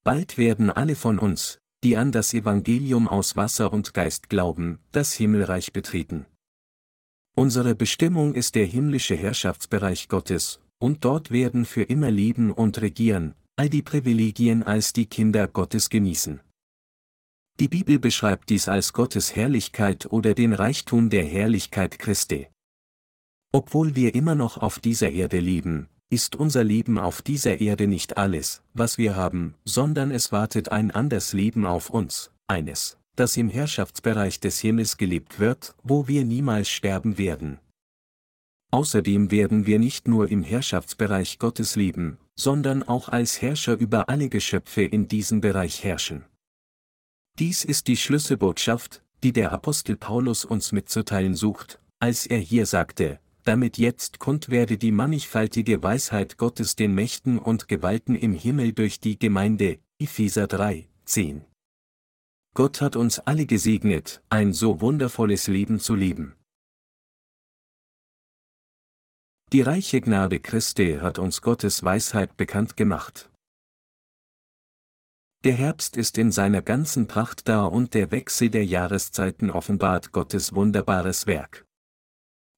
Bald 0.03 0.37
werden 0.37 0.69
alle 0.69 0.97
von 0.97 1.21
uns, 1.21 1.59
die 1.85 1.97
an 1.97 2.11
das 2.11 2.35
Evangelium 2.35 3.07
aus 3.07 3.37
Wasser 3.37 3.73
und 3.73 3.95
Geist 3.95 4.29
glauben, 4.29 4.81
das 4.91 5.13
Himmelreich 5.13 5.73
betreten. 5.73 6.27
Unsere 7.37 7.77
Bestimmung 7.77 8.35
ist 8.35 8.57
der 8.57 8.67
himmlische 8.67 9.15
Herrschaftsbereich 9.15 10.09
Gottes, 10.09 10.59
und 10.81 11.05
dort 11.05 11.31
werden 11.31 11.67
für 11.67 11.85
immer 11.85 12.11
leben 12.11 12.51
und 12.51 12.81
regieren, 12.81 13.37
all 13.55 13.69
die 13.69 13.83
Privilegien 13.83 14.65
als 14.65 14.93
die 14.93 15.07
Kinder 15.07 15.47
Gottes 15.47 15.89
genießen. 15.89 16.41
Die 17.61 17.69
Bibel 17.69 18.01
beschreibt 18.01 18.51
dies 18.51 18.67
als 18.67 18.93
Gottes 18.93 19.37
Herrlichkeit 19.37 20.07
oder 20.11 20.35
den 20.35 20.53
Reichtum 20.53 21.11
der 21.11 21.25
Herrlichkeit 21.25 22.01
Christi. 22.01 22.49
Obwohl 23.53 23.95
wir 23.95 24.15
immer 24.15 24.35
noch 24.35 24.57
auf 24.57 24.79
dieser 24.79 25.11
Erde 25.11 25.39
leben, 25.39 25.89
ist 26.09 26.37
unser 26.37 26.65
Leben 26.65 26.99
auf 26.99 27.21
dieser 27.21 27.61
Erde 27.61 27.87
nicht 27.87 28.17
alles, 28.17 28.63
was 28.73 28.97
wir 28.97 29.15
haben, 29.15 29.55
sondern 29.65 30.11
es 30.11 30.33
wartet 30.33 30.71
ein 30.71 30.91
anderes 30.91 31.35
Leben 31.35 31.67
auf 31.67 31.91
uns, 31.91 32.31
eines, 32.47 32.99
das 33.15 33.37
im 33.37 33.51
Herrschaftsbereich 33.51 34.41
des 34.41 34.59
Himmels 34.61 34.97
gelebt 34.97 35.39
wird, 35.39 35.75
wo 35.83 36.09
wir 36.09 36.25
niemals 36.25 36.69
sterben 36.69 37.19
werden. 37.19 37.59
Außerdem 38.71 39.31
werden 39.31 39.67
wir 39.67 39.79
nicht 39.79 40.09
nur 40.09 40.31
im 40.31 40.43
Herrschaftsbereich 40.43 41.39
Gottes 41.39 41.77
leben, 41.77 42.17
sondern 42.35 42.83
auch 42.83 43.11
als 43.11 43.43
Herrscher 43.43 43.75
über 43.75 44.09
alle 44.09 44.31
Geschöpfe 44.31 44.83
in 44.83 45.09
diesem 45.09 45.43
Bereich 45.43 45.85
herrschen. 45.85 46.25
Dies 47.39 47.65
ist 47.65 47.87
die 47.89 47.99
Schlüsselbotschaft, 47.99 49.03
die 49.23 49.33
der 49.33 49.53
Apostel 49.53 49.97
Paulus 49.97 50.47
uns 50.47 50.73
mitzuteilen 50.73 51.35
sucht, 51.35 51.81
als 51.99 52.27
er 52.27 52.39
hier 52.39 52.67
sagte, 52.67 53.21
damit 53.45 53.79
jetzt 53.79 54.19
kund 54.19 54.49
werde 54.49 54.79
die 54.79 54.93
mannigfaltige 54.93 55.83
Weisheit 55.83 56.37
Gottes 56.37 56.77
den 56.77 56.95
Mächten 56.95 57.39
und 57.39 57.69
Gewalten 57.69 58.15
im 58.15 58.33
Himmel 58.33 58.73
durch 58.73 59.01
die 59.01 59.19
Gemeinde, 59.19 59.79
Epheser 59.99 60.47
3, 60.47 60.89
10. 61.05 61.45
Gott 62.55 62.81
hat 62.81 62.97
uns 62.97 63.19
alle 63.19 63.47
gesegnet, 63.47 64.23
ein 64.29 64.53
so 64.53 64.81
wundervolles 64.81 65.47
Leben 65.47 65.81
zu 65.81 65.95
leben. 65.95 66.37
Die 69.53 69.63
reiche 69.63 70.01
Gnade 70.01 70.41
Christi 70.41 70.99
hat 71.01 71.19
uns 71.19 71.43
Gottes 71.43 71.83
Weisheit 71.83 72.37
bekannt 72.37 72.77
gemacht. 72.77 73.31
Der 75.45 75.55
Herbst 75.55 75.97
ist 75.97 76.19
in 76.19 76.31
seiner 76.31 76.63
ganzen 76.63 77.09
Pracht 77.09 77.49
da 77.49 77.65
und 77.65 77.95
der 77.95 78.13
Wechsel 78.13 78.49
der 78.49 78.65
Jahreszeiten 78.65 79.51
offenbart 79.51 80.13
Gottes 80.13 80.55
wunderbares 80.55 81.27
Werk. 81.27 81.67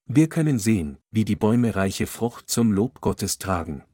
Wir 0.06 0.28
können 0.28 0.58
sehen, 0.58 0.99
wie 1.11 1.25
die 1.25 1.37
Bäume 1.37 1.75
reiche 1.75 2.06
Frucht 2.06 2.50
zum 2.50 2.73
Lob 2.73 3.00
Gottes 3.00 3.38
tragen. 3.38 3.84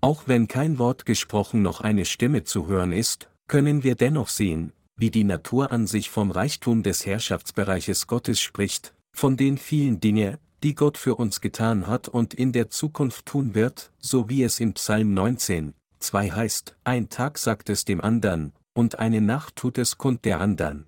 Auch 0.00 0.22
wenn 0.26 0.46
kein 0.46 0.78
Wort 0.78 1.04
gesprochen 1.04 1.62
noch 1.62 1.80
eine 1.80 2.04
Stimme 2.04 2.44
zu 2.44 2.68
hören 2.68 2.92
ist, 2.92 3.28
können 3.48 3.82
wir 3.82 3.96
dennoch 3.96 4.28
sehen, 4.28 4.72
wie 4.96 5.10
die 5.10 5.24
Natur 5.24 5.72
an 5.72 5.86
sich 5.86 6.10
vom 6.10 6.30
Reichtum 6.30 6.82
des 6.82 7.04
Herrschaftsbereiches 7.06 8.06
Gottes 8.06 8.40
spricht, 8.40 8.94
von 9.12 9.36
den 9.36 9.58
vielen 9.58 9.98
Dinge, 9.98 10.38
die 10.62 10.74
Gott 10.74 10.96
für 10.96 11.16
uns 11.16 11.40
getan 11.40 11.86
hat 11.86 12.06
und 12.08 12.32
in 12.32 12.52
der 12.52 12.70
Zukunft 12.70 13.26
tun 13.26 13.54
wird, 13.54 13.92
so 13.98 14.28
wie 14.28 14.44
es 14.44 14.60
in 14.60 14.74
Psalm 14.74 15.12
19, 15.12 15.74
2 15.98 16.30
heißt, 16.30 16.76
ein 16.84 17.08
Tag 17.08 17.38
sagt 17.38 17.68
es 17.68 17.84
dem 17.84 18.00
andern, 18.00 18.52
und 18.74 18.98
eine 18.98 19.20
Nacht 19.20 19.56
tut 19.56 19.78
es 19.78 19.98
kund 19.98 20.24
der 20.24 20.40
andern. 20.40 20.86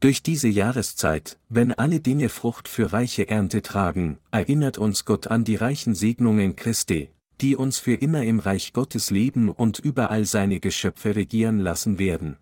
Durch 0.00 0.22
diese 0.22 0.48
Jahreszeit, 0.48 1.38
wenn 1.48 1.72
alle 1.72 2.00
Dinge 2.00 2.28
Frucht 2.28 2.68
für 2.68 2.92
reiche 2.92 3.28
Ernte 3.28 3.62
tragen, 3.62 4.18
erinnert 4.30 4.76
uns 4.76 5.06
Gott 5.06 5.28
an 5.28 5.44
die 5.44 5.56
reichen 5.56 5.94
Segnungen 5.94 6.54
Christi, 6.54 7.10
die 7.40 7.56
uns 7.56 7.78
für 7.78 7.94
immer 7.94 8.22
im 8.22 8.38
Reich 8.38 8.74
Gottes 8.74 9.10
leben 9.10 9.48
und 9.48 9.78
überall 9.78 10.26
seine 10.26 10.60
Geschöpfe 10.60 11.16
regieren 11.16 11.58
lassen 11.60 11.98
werden. 11.98 12.36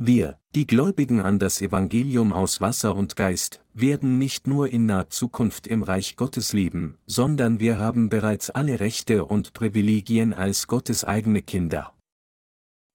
Wir, 0.00 0.38
die 0.54 0.68
Gläubigen 0.68 1.20
an 1.20 1.40
das 1.40 1.60
Evangelium 1.60 2.32
aus 2.32 2.60
Wasser 2.60 2.94
und 2.94 3.16
Geist, 3.16 3.64
werden 3.74 4.16
nicht 4.16 4.46
nur 4.46 4.68
in 4.68 4.86
naher 4.86 5.10
Zukunft 5.10 5.66
im 5.66 5.82
Reich 5.82 6.14
Gottes 6.14 6.52
leben, 6.52 6.98
sondern 7.06 7.58
wir 7.58 7.80
haben 7.80 8.08
bereits 8.08 8.48
alle 8.50 8.78
Rechte 8.78 9.24
und 9.24 9.54
Privilegien 9.54 10.32
als 10.32 10.68
Gottes 10.68 11.02
eigene 11.02 11.42
Kinder. 11.42 11.94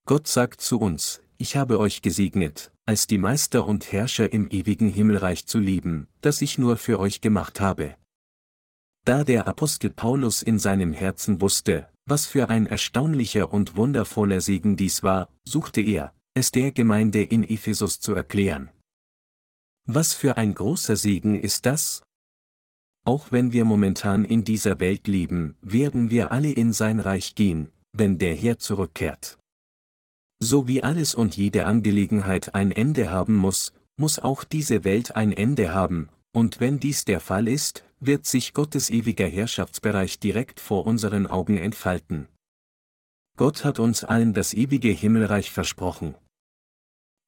Gott 0.05 0.29
sagt 0.29 0.61
zu 0.61 0.79
uns, 0.79 1.22
ich 1.37 1.55
habe 1.55 1.79
euch 1.79 2.01
gesegnet, 2.01 2.71
als 2.85 3.07
die 3.07 3.17
Meister 3.17 3.67
und 3.67 3.91
Herrscher 3.91 4.31
im 4.31 4.49
ewigen 4.49 4.89
Himmelreich 4.89 5.45
zu 5.45 5.59
leben, 5.59 6.07
das 6.21 6.41
ich 6.41 6.57
nur 6.57 6.77
für 6.77 6.99
euch 6.99 7.21
gemacht 7.21 7.59
habe. 7.59 7.95
Da 9.05 9.23
der 9.23 9.47
Apostel 9.47 9.89
Paulus 9.89 10.41
in 10.41 10.59
seinem 10.59 10.93
Herzen 10.93 11.41
wusste, 11.41 11.89
was 12.05 12.25
für 12.25 12.49
ein 12.49 12.65
erstaunlicher 12.65 13.53
und 13.53 13.75
wundervoller 13.75 14.41
Segen 14.41 14.75
dies 14.75 15.03
war, 15.03 15.29
suchte 15.45 15.81
er, 15.81 16.13
es 16.33 16.51
der 16.51 16.71
Gemeinde 16.71 17.23
in 17.23 17.43
Ephesus 17.43 17.99
zu 17.99 18.13
erklären. 18.13 18.69
Was 19.85 20.13
für 20.13 20.37
ein 20.37 20.53
großer 20.53 20.95
Segen 20.95 21.39
ist 21.39 21.65
das? 21.65 22.03
Auch 23.05 23.31
wenn 23.31 23.51
wir 23.51 23.65
momentan 23.65 24.23
in 24.23 24.45
dieser 24.45 24.79
Welt 24.79 25.07
leben, 25.07 25.57
werden 25.61 26.09
wir 26.09 26.31
alle 26.31 26.51
in 26.51 26.71
sein 26.71 27.01
Reich 27.01 27.35
gehen, 27.35 27.69
wenn 27.91 28.17
der 28.17 28.33
Herr 28.35 28.59
zurückkehrt. 28.59 29.37
So 30.45 30.67
wie 30.67 30.83
alles 30.83 31.15
und 31.15 31.37
jede 31.37 31.65
Angelegenheit 31.65 32.53
ein 32.53 32.73
Ende 32.73 33.09
haben 33.09 33.33
muss, 33.33 33.71
muss 33.95 34.19
auch 34.19 34.43
diese 34.43 34.83
Welt 34.83 35.15
ein 35.15 35.31
Ende 35.31 35.73
haben, 35.73 36.09
und 36.33 36.59
wenn 36.59 36.81
dies 36.81 37.05
der 37.05 37.21
Fall 37.21 37.47
ist, 37.47 37.85
wird 38.01 38.25
sich 38.25 38.53
Gottes 38.53 38.89
ewiger 38.89 39.25
Herrschaftsbereich 39.25 40.19
direkt 40.19 40.59
vor 40.59 40.85
unseren 40.85 41.27
Augen 41.27 41.55
entfalten. 41.55 42.27
Gott 43.37 43.63
hat 43.63 43.79
uns 43.79 44.03
allen 44.03 44.33
das 44.33 44.53
ewige 44.53 44.89
Himmelreich 44.89 45.49
versprochen. 45.49 46.13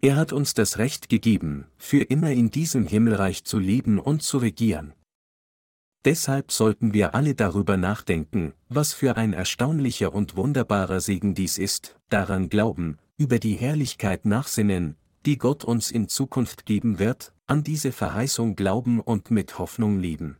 Er 0.01 0.17
hat 0.17 0.33
uns 0.33 0.53
das 0.53 0.77
Recht 0.77 1.07
gegeben, 1.07 1.67
für 1.77 2.01
immer 2.01 2.31
in 2.31 2.51
diesem 2.51 2.85
Himmelreich 2.85 3.45
zu 3.45 3.59
leben 3.59 3.97
und 3.97 4.23
zu 4.23 4.39
regieren. 4.39 4.93
Deshalb 6.03 6.51
sollten 6.51 6.93
wir 6.93 7.15
alle 7.15 7.33
darüber 7.33 7.77
nachdenken, 7.77 8.53
was 8.67 8.91
für 8.91 9.15
ein 9.15 9.31
erstaunlicher 9.31 10.13
und 10.13 10.35
wunderbarer 10.35 10.99
Segen 10.99 11.33
dies 11.33 11.57
ist, 11.57 11.95
daran 12.09 12.49
glauben, 12.49 12.99
über 13.17 13.39
die 13.39 13.55
Herrlichkeit 13.55 14.25
nachsinnen, 14.25 14.97
die 15.25 15.37
Gott 15.37 15.63
uns 15.63 15.91
in 15.91 16.09
Zukunft 16.09 16.65
geben 16.65 16.99
wird, 16.99 17.33
an 17.47 17.63
diese 17.63 17.91
Verheißung 17.91 18.55
glauben 18.55 18.99
und 18.99 19.31
mit 19.31 19.57
Hoffnung 19.57 19.99
leben. 19.99 20.37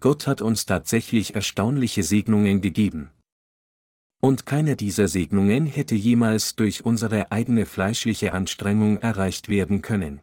Gott 0.00 0.26
hat 0.26 0.42
uns 0.42 0.66
tatsächlich 0.66 1.34
erstaunliche 1.34 2.02
Segnungen 2.02 2.60
gegeben. 2.60 3.10
Und 4.20 4.46
keiner 4.46 4.76
dieser 4.76 5.08
Segnungen 5.08 5.66
hätte 5.66 5.94
jemals 5.94 6.56
durch 6.56 6.84
unsere 6.84 7.30
eigene 7.30 7.66
fleischliche 7.66 8.32
Anstrengung 8.32 8.98
erreicht 8.98 9.48
werden 9.48 9.82
können. 9.82 10.20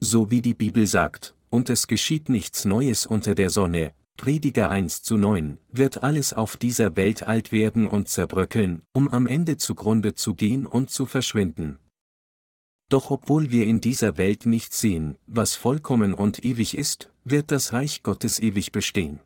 So 0.00 0.30
wie 0.30 0.42
die 0.42 0.54
Bibel 0.54 0.86
sagt, 0.86 1.34
und 1.50 1.68
es 1.68 1.86
geschieht 1.86 2.28
nichts 2.28 2.64
Neues 2.64 3.04
unter 3.06 3.34
der 3.34 3.50
Sonne, 3.50 3.94
Prediger 4.16 4.70
1 4.70 5.02
zu 5.02 5.16
9, 5.16 5.58
wird 5.70 6.02
alles 6.02 6.32
auf 6.32 6.56
dieser 6.56 6.96
Welt 6.96 7.24
alt 7.24 7.50
werden 7.50 7.86
und 7.86 8.08
zerbröckeln, 8.08 8.82
um 8.92 9.08
am 9.08 9.26
Ende 9.26 9.56
zugrunde 9.56 10.14
zu 10.14 10.34
gehen 10.34 10.66
und 10.66 10.90
zu 10.90 11.06
verschwinden. 11.06 11.78
Doch 12.88 13.10
obwohl 13.10 13.50
wir 13.50 13.66
in 13.66 13.80
dieser 13.80 14.18
Welt 14.18 14.46
nicht 14.46 14.74
sehen, 14.74 15.16
was 15.26 15.54
vollkommen 15.54 16.12
und 16.12 16.44
ewig 16.44 16.76
ist, 16.76 17.10
wird 17.24 17.50
das 17.50 17.72
Reich 17.72 18.02
Gottes 18.02 18.38
ewig 18.38 18.70
bestehen. 18.70 19.20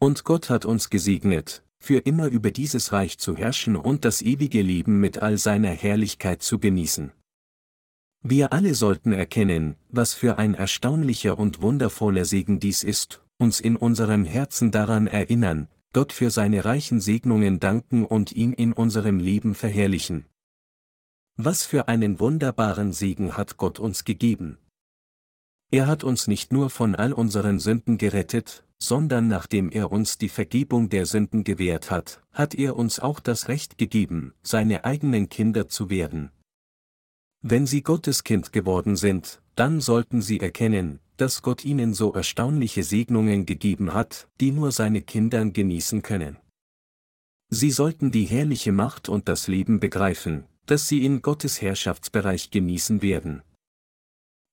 Und 0.00 0.24
Gott 0.24 0.50
hat 0.50 0.64
uns 0.64 0.90
gesegnet, 0.90 1.62
für 1.78 1.98
immer 1.98 2.26
über 2.26 2.50
dieses 2.50 2.92
Reich 2.92 3.18
zu 3.18 3.36
herrschen 3.36 3.76
und 3.76 4.04
das 4.04 4.22
ewige 4.22 4.62
Leben 4.62 5.00
mit 5.00 5.18
all 5.18 5.38
seiner 5.38 5.70
Herrlichkeit 5.70 6.42
zu 6.42 6.58
genießen. 6.58 7.12
Wir 8.22 8.52
alle 8.52 8.74
sollten 8.74 9.12
erkennen, 9.12 9.76
was 9.88 10.14
für 10.14 10.38
ein 10.38 10.54
erstaunlicher 10.54 11.38
und 11.38 11.62
wundervoller 11.62 12.24
Segen 12.24 12.58
dies 12.58 12.82
ist, 12.82 13.22
uns 13.38 13.60
in 13.60 13.76
unserem 13.76 14.24
Herzen 14.24 14.70
daran 14.70 15.06
erinnern, 15.06 15.68
Gott 15.92 16.12
für 16.12 16.30
seine 16.30 16.64
reichen 16.64 17.00
Segnungen 17.00 17.60
danken 17.60 18.04
und 18.04 18.32
ihn 18.32 18.52
in 18.52 18.72
unserem 18.72 19.18
Leben 19.18 19.54
verherrlichen. 19.54 20.26
Was 21.36 21.64
für 21.64 21.88
einen 21.88 22.20
wunderbaren 22.20 22.92
Segen 22.92 23.36
hat 23.36 23.56
Gott 23.56 23.78
uns 23.78 24.04
gegeben. 24.04 24.58
Er 25.70 25.86
hat 25.86 26.02
uns 26.02 26.26
nicht 26.26 26.52
nur 26.52 26.68
von 26.68 26.94
all 26.94 27.12
unseren 27.12 27.58
Sünden 27.60 27.96
gerettet, 27.96 28.64
sondern 28.78 29.28
nachdem 29.28 29.70
er 29.70 29.92
uns 29.92 30.18
die 30.18 30.28
Vergebung 30.28 30.88
der 30.88 31.06
Sünden 31.06 31.44
gewährt 31.44 31.90
hat, 31.90 32.22
hat 32.32 32.54
er 32.54 32.76
uns 32.76 33.00
auch 33.00 33.20
das 33.20 33.48
Recht 33.48 33.78
gegeben, 33.78 34.34
seine 34.42 34.84
eigenen 34.84 35.28
Kinder 35.28 35.68
zu 35.68 35.90
werden. 35.90 36.30
Wenn 37.40 37.66
Sie 37.66 37.82
Gottes 37.82 38.24
Kind 38.24 38.52
geworden 38.52 38.96
sind, 38.96 39.40
dann 39.54 39.80
sollten 39.80 40.22
Sie 40.22 40.40
erkennen, 40.40 41.00
dass 41.18 41.42
Gott 41.42 41.64
Ihnen 41.64 41.92
so 41.92 42.12
erstaunliche 42.14 42.82
Segnungen 42.82 43.44
gegeben 43.44 43.92
hat, 43.92 44.28
die 44.40 44.50
nur 44.50 44.72
seine 44.72 45.02
Kindern 45.02 45.52
genießen 45.52 46.02
können. 46.02 46.38
Sie 47.50 47.70
sollten 47.70 48.10
die 48.10 48.24
herrliche 48.24 48.72
Macht 48.72 49.08
und 49.08 49.28
das 49.28 49.46
Leben 49.46 49.78
begreifen, 49.78 50.44
das 50.64 50.88
Sie 50.88 51.04
in 51.04 51.22
Gottes 51.22 51.60
Herrschaftsbereich 51.60 52.50
genießen 52.50 53.02
werden 53.02 53.42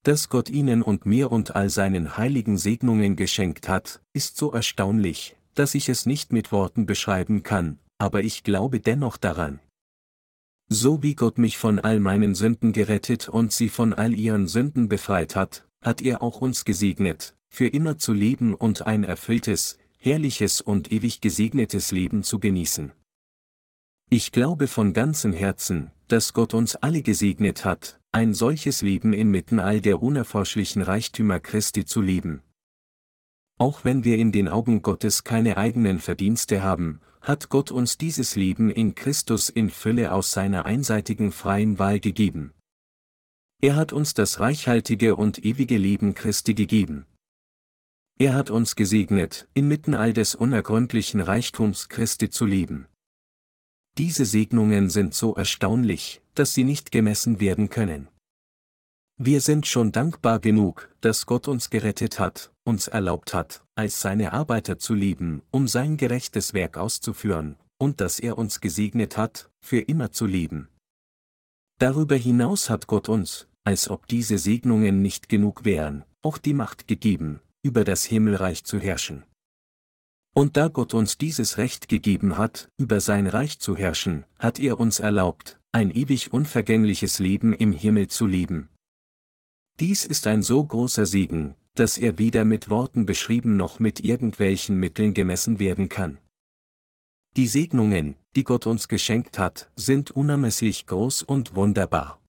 dass 0.06 0.30
Gott 0.30 0.50
ihnen 0.50 0.84
und 0.84 1.08
mir 1.08 1.32
und 1.32 1.56
all 1.56 1.70
seinen 1.70 2.16
heiligen 2.16 2.60
Segnungen 2.60 3.16
geschenkt 3.16 3.68
hat, 3.68 4.02
ist 4.14 4.38
so 4.38 4.52
erstaunlich, 4.52 5.36
dass 5.56 5.74
ich 5.74 5.90
es 5.90 6.06
nicht 6.06 6.32
mit 6.32 6.52
Worten 6.52 6.86
beschreiben 6.86 7.42
kann, 7.42 7.80
aber 7.98 8.24
ich 8.24 8.44
glaube 8.44 8.80
dennoch 8.80 9.18
daran. 9.18 9.60
So 10.70 11.02
wie 11.02 11.16
Gott 11.16 11.40
mich 11.40 11.58
von 11.58 11.80
all 11.80 12.00
meinen 12.00 12.36
Sünden 12.36 12.72
gerettet 12.72 13.30
und 13.30 13.52
sie 13.52 13.68
von 13.68 13.94
all 13.94 14.14
ihren 14.14 14.48
Sünden 14.48 14.90
befreit 14.90 15.36
hat, 15.36 15.68
hat 15.86 16.02
er 16.02 16.24
auch 16.24 16.42
uns 16.42 16.66
gesegnet, 16.66 17.36
für 17.48 17.68
immer 17.68 18.00
zu 18.00 18.12
leben 18.12 18.56
und 18.56 18.88
ein 18.88 19.04
erfülltes, 19.04 19.78
herrliches 20.00 20.60
und 20.60 20.92
ewig 20.92 21.22
gesegnetes 21.22 21.92
Leben 21.92 22.24
zu 22.24 22.40
genießen. 22.40 22.92
Ich 24.10 24.32
glaube 24.32 24.68
von 24.68 24.94
ganzem 24.94 25.32
Herzen, 25.32 25.92
dass 26.08 26.34
Gott 26.34 26.56
uns 26.56 26.76
alle 26.76 27.04
gesegnet 27.04 27.66
hat, 27.66 28.00
ein 28.12 28.34
solches 28.34 28.82
Leben 28.82 29.14
inmitten 29.14 29.60
all 29.60 29.80
der 29.80 30.02
unerforschlichen 30.02 30.82
Reichtümer 30.82 31.40
Christi 31.40 31.86
zu 31.86 32.02
leben. 32.02 32.42
Auch 33.60 33.86
wenn 33.86 34.04
wir 34.04 34.18
in 34.18 34.32
den 34.32 34.48
Augen 34.48 34.82
Gottes 34.82 35.24
keine 35.24 35.58
eigenen 35.58 36.00
Verdienste 36.00 36.64
haben, 36.64 37.00
hat 37.22 37.50
Gott 37.50 37.70
uns 37.72 37.98
dieses 37.98 38.36
Leben 38.36 38.72
in 38.72 38.96
Christus 38.96 39.50
in 39.50 39.70
Fülle 39.70 40.12
aus 40.12 40.32
seiner 40.32 40.66
einseitigen 40.66 41.32
freien 41.32 41.78
Wahl 41.78 42.00
gegeben. 42.00 42.55
Er 43.66 43.76
hat 43.76 43.94
uns 43.94 44.14
das 44.14 44.40
reichhaltige 44.40 45.16
und 45.16 45.44
ewige 45.44 45.80
Leben 45.80 46.14
Christi 46.14 46.54
gegeben. 46.54 47.08
Er 48.20 48.36
hat 48.36 48.52
uns 48.52 48.76
gesegnet, 48.76 49.48
inmitten 49.56 49.96
all 49.96 50.14
des 50.14 50.36
unergründlichen 50.36 51.20
Reichtums 51.20 51.90
Christi 51.90 52.30
zu 52.30 52.46
leben. 52.46 52.86
Diese 53.98 54.24
Segnungen 54.24 54.92
sind 54.92 55.16
so 55.16 55.34
erstaunlich, 55.34 56.22
dass 56.36 56.54
sie 56.54 56.64
nicht 56.64 56.92
gemessen 56.92 57.40
werden 57.40 57.72
können. 57.72 58.08
Wir 59.18 59.42
sind 59.42 59.66
schon 59.66 59.92
dankbar 59.92 60.38
genug, 60.38 60.96
dass 61.02 61.26
Gott 61.26 61.48
uns 61.48 61.72
gerettet 61.72 62.20
hat, 62.20 62.54
uns 62.66 62.88
erlaubt 62.88 63.34
hat, 63.34 63.66
als 63.74 64.00
seine 64.00 64.32
Arbeiter 64.34 64.78
zu 64.78 64.94
lieben, 64.94 65.42
um 65.50 65.68
sein 65.68 65.98
gerechtes 65.98 66.54
Werk 66.54 66.78
auszuführen, 66.78 67.56
und 67.80 68.00
dass 68.00 68.20
er 68.20 68.38
uns 68.38 68.62
gesegnet 68.62 69.18
hat, 69.18 69.50
für 69.60 69.80
immer 69.80 70.12
zu 70.12 70.28
lieben. 70.28 70.70
Darüber 71.80 72.16
hinaus 72.16 72.70
hat 72.70 72.86
Gott 72.86 73.10
uns, 73.10 73.48
als 73.66 73.90
ob 73.90 74.08
diese 74.08 74.38
Segnungen 74.38 75.02
nicht 75.02 75.28
genug 75.28 75.66
wären, 75.66 76.06
auch 76.22 76.38
die 76.38 76.54
Macht 76.54 76.88
gegeben, 76.88 77.42
über 77.62 77.84
das 77.84 78.06
Himmelreich 78.06 78.64
zu 78.64 78.80
herrschen. 78.80 79.26
Und 80.34 80.56
da 80.56 80.70
Gott 80.70 80.94
uns 80.94 81.18
dieses 81.18 81.58
Recht 81.58 81.90
gegeben 81.90 82.38
hat, 82.38 82.70
über 82.78 83.02
sein 83.02 83.28
Reich 83.28 83.60
zu 83.60 83.76
herrschen, 83.76 84.26
hat 84.40 84.60
er 84.60 84.80
uns 84.80 85.00
erlaubt, 85.00 85.60
ein 85.74 85.92
ewig 85.92 86.32
unvergängliches 86.32 87.20
Leben 87.20 87.52
im 87.52 87.74
Himmel 87.74 88.08
zu 88.08 88.26
leben, 88.26 88.70
dies 89.80 90.06
ist 90.06 90.26
ein 90.26 90.42
so 90.42 90.64
großer 90.64 91.06
Segen, 91.06 91.56
dass 91.74 91.98
er 91.98 92.18
weder 92.18 92.46
mit 92.46 92.70
Worten 92.70 93.06
beschrieben 93.06 93.58
noch 93.58 93.80
mit 93.80 94.00
irgendwelchen 94.00 94.78
Mitteln 94.80 95.14
gemessen 95.14 95.60
werden 95.60 95.90
kann. 95.90 96.18
Die 97.36 97.48
Segnungen, 97.48 98.16
die 98.38 98.46
Gott 98.46 98.68
uns 98.68 98.88
geschenkt 98.88 99.38
hat, 99.38 99.70
sind 99.76 100.12
unermesslich 100.12 100.86
groß 100.86 101.24
und 101.24 101.56
wunderbar. 101.56 102.22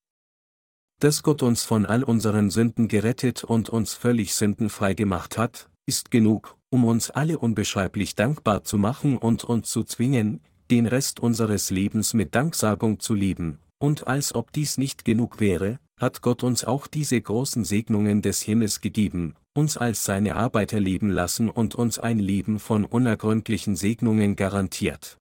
Dass 0.99 1.21
Gott 1.21 1.43
uns 1.43 1.63
von 1.63 1.85
all 1.85 2.03
unseren 2.03 2.49
Sünden 2.49 2.87
gerettet 2.87 3.43
und 3.43 3.69
uns 3.69 3.93
völlig 3.93 4.33
sündenfrei 4.33 4.95
gemacht 4.95 5.37
hat, 5.37 5.69
ist 5.85 6.09
genug, 6.09 6.57
um 6.71 6.85
uns 6.85 7.11
alle 7.11 7.37
unbeschreiblich 7.37 8.15
dankbar 8.15 8.63
zu 8.63 8.79
machen 8.79 9.17
und 9.17 9.43
uns 9.43 9.69
zu 9.69 9.83
zwingen, 9.83 10.41
den 10.71 10.87
Rest 10.87 11.19
unseres 11.19 11.69
Lebens 11.69 12.15
mit 12.15 12.33
Danksagung 12.33 12.99
zu 12.99 13.13
leben, 13.13 13.59
und 13.79 14.07
als 14.07 14.33
ob 14.33 14.51
dies 14.51 14.77
nicht 14.79 15.05
genug 15.05 15.39
wäre, 15.39 15.79
hat 15.99 16.21
Gott 16.21 16.43
uns 16.43 16.65
auch 16.65 16.87
diese 16.87 17.21
großen 17.21 17.63
Segnungen 17.63 18.23
des 18.23 18.41
Himmels 18.41 18.81
gegeben, 18.81 19.35
uns 19.55 19.77
als 19.77 20.03
seine 20.03 20.35
Arbeiter 20.35 20.79
leben 20.79 21.09
lassen 21.09 21.49
und 21.49 21.75
uns 21.75 21.99
ein 21.99 22.19
Leben 22.19 22.59
von 22.59 22.85
unergründlichen 22.85 23.75
Segnungen 23.75 24.35
garantiert. 24.35 25.17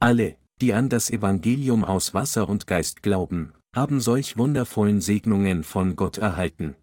Alle, 0.00 0.36
die 0.60 0.72
an 0.72 0.88
das 0.88 1.10
Evangelium 1.10 1.84
aus 1.84 2.14
Wasser 2.14 2.48
und 2.48 2.66
Geist 2.66 3.02
glauben, 3.02 3.52
haben 3.74 4.00
solch 4.00 4.36
wundervollen 4.36 5.00
Segnungen 5.00 5.64
von 5.64 5.96
Gott 5.96 6.18
erhalten. 6.18 6.76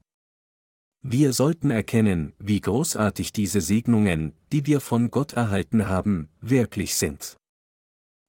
Wir 1.02 1.34
sollten 1.34 1.72
erkennen, 1.72 2.34
wie 2.40 2.60
großartig 2.60 3.32
diese 3.32 3.62
Segnungen, 3.62 4.34
die 4.52 4.66
wir 4.66 4.82
von 4.82 5.12
Gott 5.12 5.34
erhalten 5.34 5.88
haben, 5.88 6.30
wirklich 6.42 6.96
sind. 6.96 7.38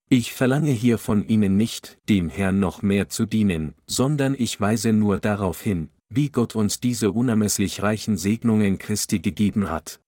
Ich 0.08 0.34
verlange 0.34 0.70
hier 0.70 0.98
von 0.98 1.26
Ihnen 1.26 1.56
nicht, 1.56 1.98
dem 2.08 2.28
Herrn 2.28 2.60
noch 2.60 2.82
mehr 2.82 3.08
zu 3.08 3.26
dienen, 3.26 3.74
sondern 3.86 4.34
ich 4.38 4.60
weise 4.60 4.92
nur 4.92 5.18
darauf 5.18 5.60
hin, 5.60 5.88
wie 6.08 6.28
Gott 6.28 6.54
uns 6.54 6.80
diese 6.80 7.12
unermesslich 7.12 7.82
reichen 7.82 8.16
Segnungen 8.16 8.78
Christi 8.78 9.20
gegeben 9.20 9.70
hat. 9.70 10.00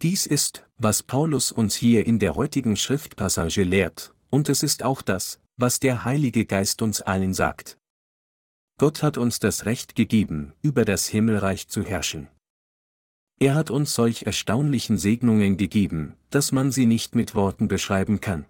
Dies 0.00 0.26
ist, 0.26 0.64
was 0.76 1.02
Paulus 1.02 1.50
uns 1.50 1.74
hier 1.74 2.06
in 2.06 2.18
der 2.18 2.36
heutigen 2.36 2.76
Schriftpassage 2.76 3.64
lehrt, 3.64 4.14
und 4.30 4.48
es 4.48 4.62
ist 4.62 4.84
auch 4.84 5.02
das, 5.02 5.40
was 5.58 5.80
der 5.80 6.04
Heilige 6.04 6.46
Geist 6.46 6.80
uns 6.80 7.02
allen 7.02 7.34
sagt. 7.34 7.78
Gott 8.78 9.02
hat 9.02 9.18
uns 9.18 9.40
das 9.40 9.66
Recht 9.66 9.96
gegeben, 9.96 10.52
über 10.62 10.84
das 10.84 11.08
Himmelreich 11.08 11.68
zu 11.68 11.82
herrschen. 11.82 12.28
Er 13.40 13.54
hat 13.56 13.70
uns 13.70 13.92
solch 13.92 14.22
erstaunlichen 14.22 14.98
Segnungen 14.98 15.56
gegeben, 15.56 16.14
dass 16.30 16.52
man 16.52 16.70
sie 16.72 16.86
nicht 16.86 17.14
mit 17.14 17.34
Worten 17.34 17.68
beschreiben 17.68 18.20
kann. 18.20 18.46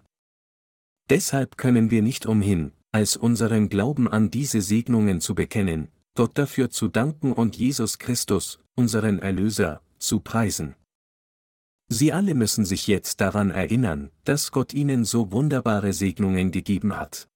Deshalb 1.09 1.57
können 1.57 1.89
wir 1.89 2.03
nicht 2.03 2.27
umhin, 2.27 2.71
als 2.91 3.17
unseren 3.17 3.69
Glauben 3.69 4.07
an 4.07 4.29
diese 4.29 4.61
Segnungen 4.61 5.19
zu 5.19 5.33
bekennen, 5.33 5.89
Gott 6.15 6.37
dafür 6.37 6.69
zu 6.69 6.87
danken 6.87 7.33
und 7.33 7.55
Jesus 7.55 7.97
Christus, 7.97 8.59
unseren 8.75 9.19
Erlöser, 9.19 9.81
zu 9.97 10.19
preisen. 10.19 10.75
Sie 11.91 12.13
alle 12.13 12.35
müssen 12.35 12.65
sich 12.65 12.85
jetzt 12.85 13.19
daran 13.19 13.49
erinnern, 13.49 14.11
dass 14.23 14.51
Gott 14.51 14.75
ihnen 14.75 15.05
so 15.05 15.31
wunderbare 15.31 15.91
Segnungen 15.91 16.51
gegeben 16.51 16.95
hat. 16.95 17.27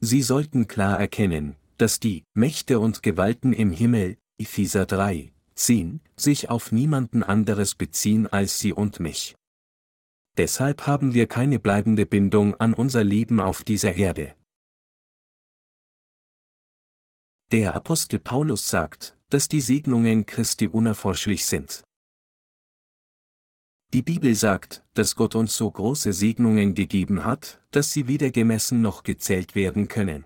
Sie 0.00 0.22
sollten 0.22 0.66
klar 0.66 0.98
erkennen, 0.98 1.54
dass 1.78 2.00
die 2.00 2.24
Mächte 2.34 2.80
und 2.80 3.04
Gewalten 3.04 3.52
im 3.52 3.70
Himmel, 3.70 4.18
Epheser 4.36 4.84
3, 4.84 5.32
10, 5.54 6.00
sich 6.16 6.50
auf 6.50 6.72
niemanden 6.72 7.22
anderes 7.22 7.76
beziehen 7.76 8.26
als 8.26 8.58
sie 8.58 8.72
und 8.72 8.98
mich. 8.98 9.36
Deshalb 10.36 10.88
haben 10.88 11.14
wir 11.14 11.28
keine 11.28 11.60
bleibende 11.60 12.04
Bindung 12.04 12.56
an 12.56 12.74
unser 12.74 13.04
Leben 13.04 13.38
auf 13.38 13.62
dieser 13.62 13.94
Erde. 13.94 14.34
Der 17.52 17.74
Apostel 17.76 18.18
Paulus 18.18 18.68
sagt, 18.68 19.16
dass 19.28 19.46
die 19.46 19.60
Segnungen 19.60 20.26
Christi 20.26 20.66
unerforschlich 20.66 21.44
sind. 21.44 21.84
Die 23.94 24.02
Bibel 24.02 24.34
sagt, 24.34 24.82
dass 24.94 25.16
Gott 25.16 25.34
uns 25.34 25.54
so 25.54 25.70
große 25.70 26.14
Segnungen 26.14 26.74
gegeben 26.74 27.24
hat, 27.26 27.60
dass 27.72 27.92
sie 27.92 28.08
weder 28.08 28.30
gemessen 28.30 28.80
noch 28.80 29.02
gezählt 29.02 29.54
werden 29.54 29.88
können. 29.88 30.24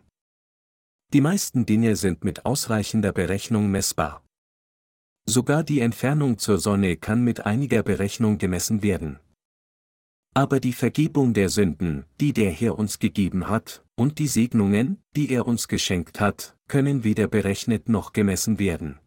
Die 1.13 1.21
meisten 1.21 1.67
Dinge 1.67 1.97
sind 1.97 2.23
mit 2.23 2.47
ausreichender 2.47 3.13
Berechnung 3.13 3.71
messbar. 3.71 4.25
Sogar 5.29 5.65
die 5.65 5.81
Entfernung 5.81 6.39
zur 6.39 6.59
Sonne 6.59 6.97
kann 6.97 7.25
mit 7.25 7.45
einiger 7.45 7.83
Berechnung 7.83 8.39
gemessen 8.39 8.83
werden. 8.85 9.19
Aber 10.35 10.61
die 10.61 10.73
Vergebung 10.73 11.35
der 11.35 11.49
Sünden, 11.49 12.05
die 12.21 12.33
der 12.33 12.51
Herr 12.51 12.79
uns 12.79 13.01
gegeben 13.01 13.49
hat, 13.49 13.85
und 13.97 14.19
die 14.21 14.29
Segnungen, 14.29 15.03
die 15.17 15.31
er 15.31 15.47
uns 15.47 15.67
geschenkt 15.67 16.21
hat, 16.21 16.57
können 16.69 17.03
weder 17.03 17.27
berechnet 17.27 17.89
noch 17.89 18.13
gemessen 18.13 18.61
werden. 18.61 19.01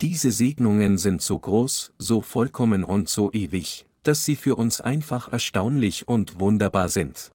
Diese 0.00 0.32
Segnungen 0.32 0.98
sind 0.98 1.22
so 1.22 1.38
groß, 1.38 1.92
so 1.98 2.20
vollkommen 2.20 2.82
und 2.84 3.08
so 3.08 3.32
ewig, 3.32 3.86
dass 4.02 4.24
sie 4.24 4.36
für 4.36 4.56
uns 4.56 4.80
einfach 4.80 5.32
erstaunlich 5.32 6.08
und 6.08 6.40
wunderbar 6.40 6.88
sind. 6.88 7.30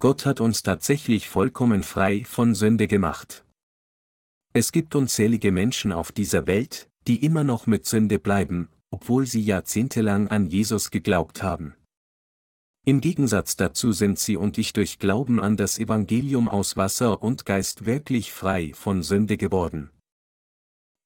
Gott 0.00 0.24
hat 0.24 0.40
uns 0.40 0.62
tatsächlich 0.62 1.28
vollkommen 1.28 1.82
frei 1.82 2.24
von 2.24 2.54
Sünde 2.54 2.88
gemacht. 2.88 3.44
Es 4.54 4.72
gibt 4.72 4.94
unzählige 4.94 5.52
Menschen 5.52 5.92
auf 5.92 6.10
dieser 6.10 6.46
Welt, 6.46 6.88
die 7.06 7.22
immer 7.24 7.44
noch 7.44 7.66
mit 7.66 7.84
Sünde 7.84 8.18
bleiben, 8.18 8.68
obwohl 8.90 9.26
sie 9.26 9.42
jahrzehntelang 9.42 10.28
an 10.28 10.46
Jesus 10.46 10.90
geglaubt 10.90 11.42
haben. 11.42 11.74
Im 12.86 13.02
Gegensatz 13.02 13.56
dazu 13.56 13.92
sind 13.92 14.18
sie 14.18 14.36
und 14.36 14.56
ich 14.56 14.72
durch 14.72 14.98
Glauben 14.98 15.38
an 15.38 15.58
das 15.58 15.78
Evangelium 15.78 16.48
aus 16.48 16.78
Wasser 16.78 17.22
und 17.22 17.44
Geist 17.44 17.84
wirklich 17.84 18.32
frei 18.32 18.72
von 18.74 19.02
Sünde 19.02 19.36
geworden. 19.36 19.90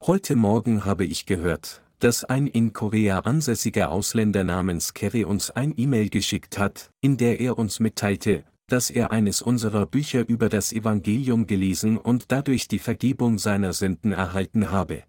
Heute 0.07 0.37
Morgen 0.37 0.85
habe 0.85 1.07
ich 1.07 1.25
gehört, 1.25 1.83
dass 1.99 2.25
ein 2.25 2.47
in 2.47 2.75
Korea 2.75 3.21
ansässiger 3.21 3.91
Ausländer 3.91 4.45
namens 4.45 4.93
Kerry 4.93 5.25
uns 5.25 5.51
ein 5.51 5.73
E-Mail 5.79 6.11
geschickt 6.11 6.59
hat, 6.59 6.91
in 7.01 7.17
der 7.17 7.41
er 7.41 7.59
uns 7.59 7.81
mitteilte, 7.81 8.45
dass 8.67 8.91
er 8.91 9.13
eines 9.13 9.41
unserer 9.41 9.87
Bücher 9.87 10.29
über 10.29 10.51
das 10.51 10.75
Evangelium 10.75 11.47
gelesen 11.47 11.97
und 11.97 12.27
dadurch 12.29 12.69
die 12.69 12.81
Vergebung 12.81 13.39
seiner 13.39 13.73
Sünden 13.73 14.13
erhalten 14.13 14.71
habe. 14.71 15.05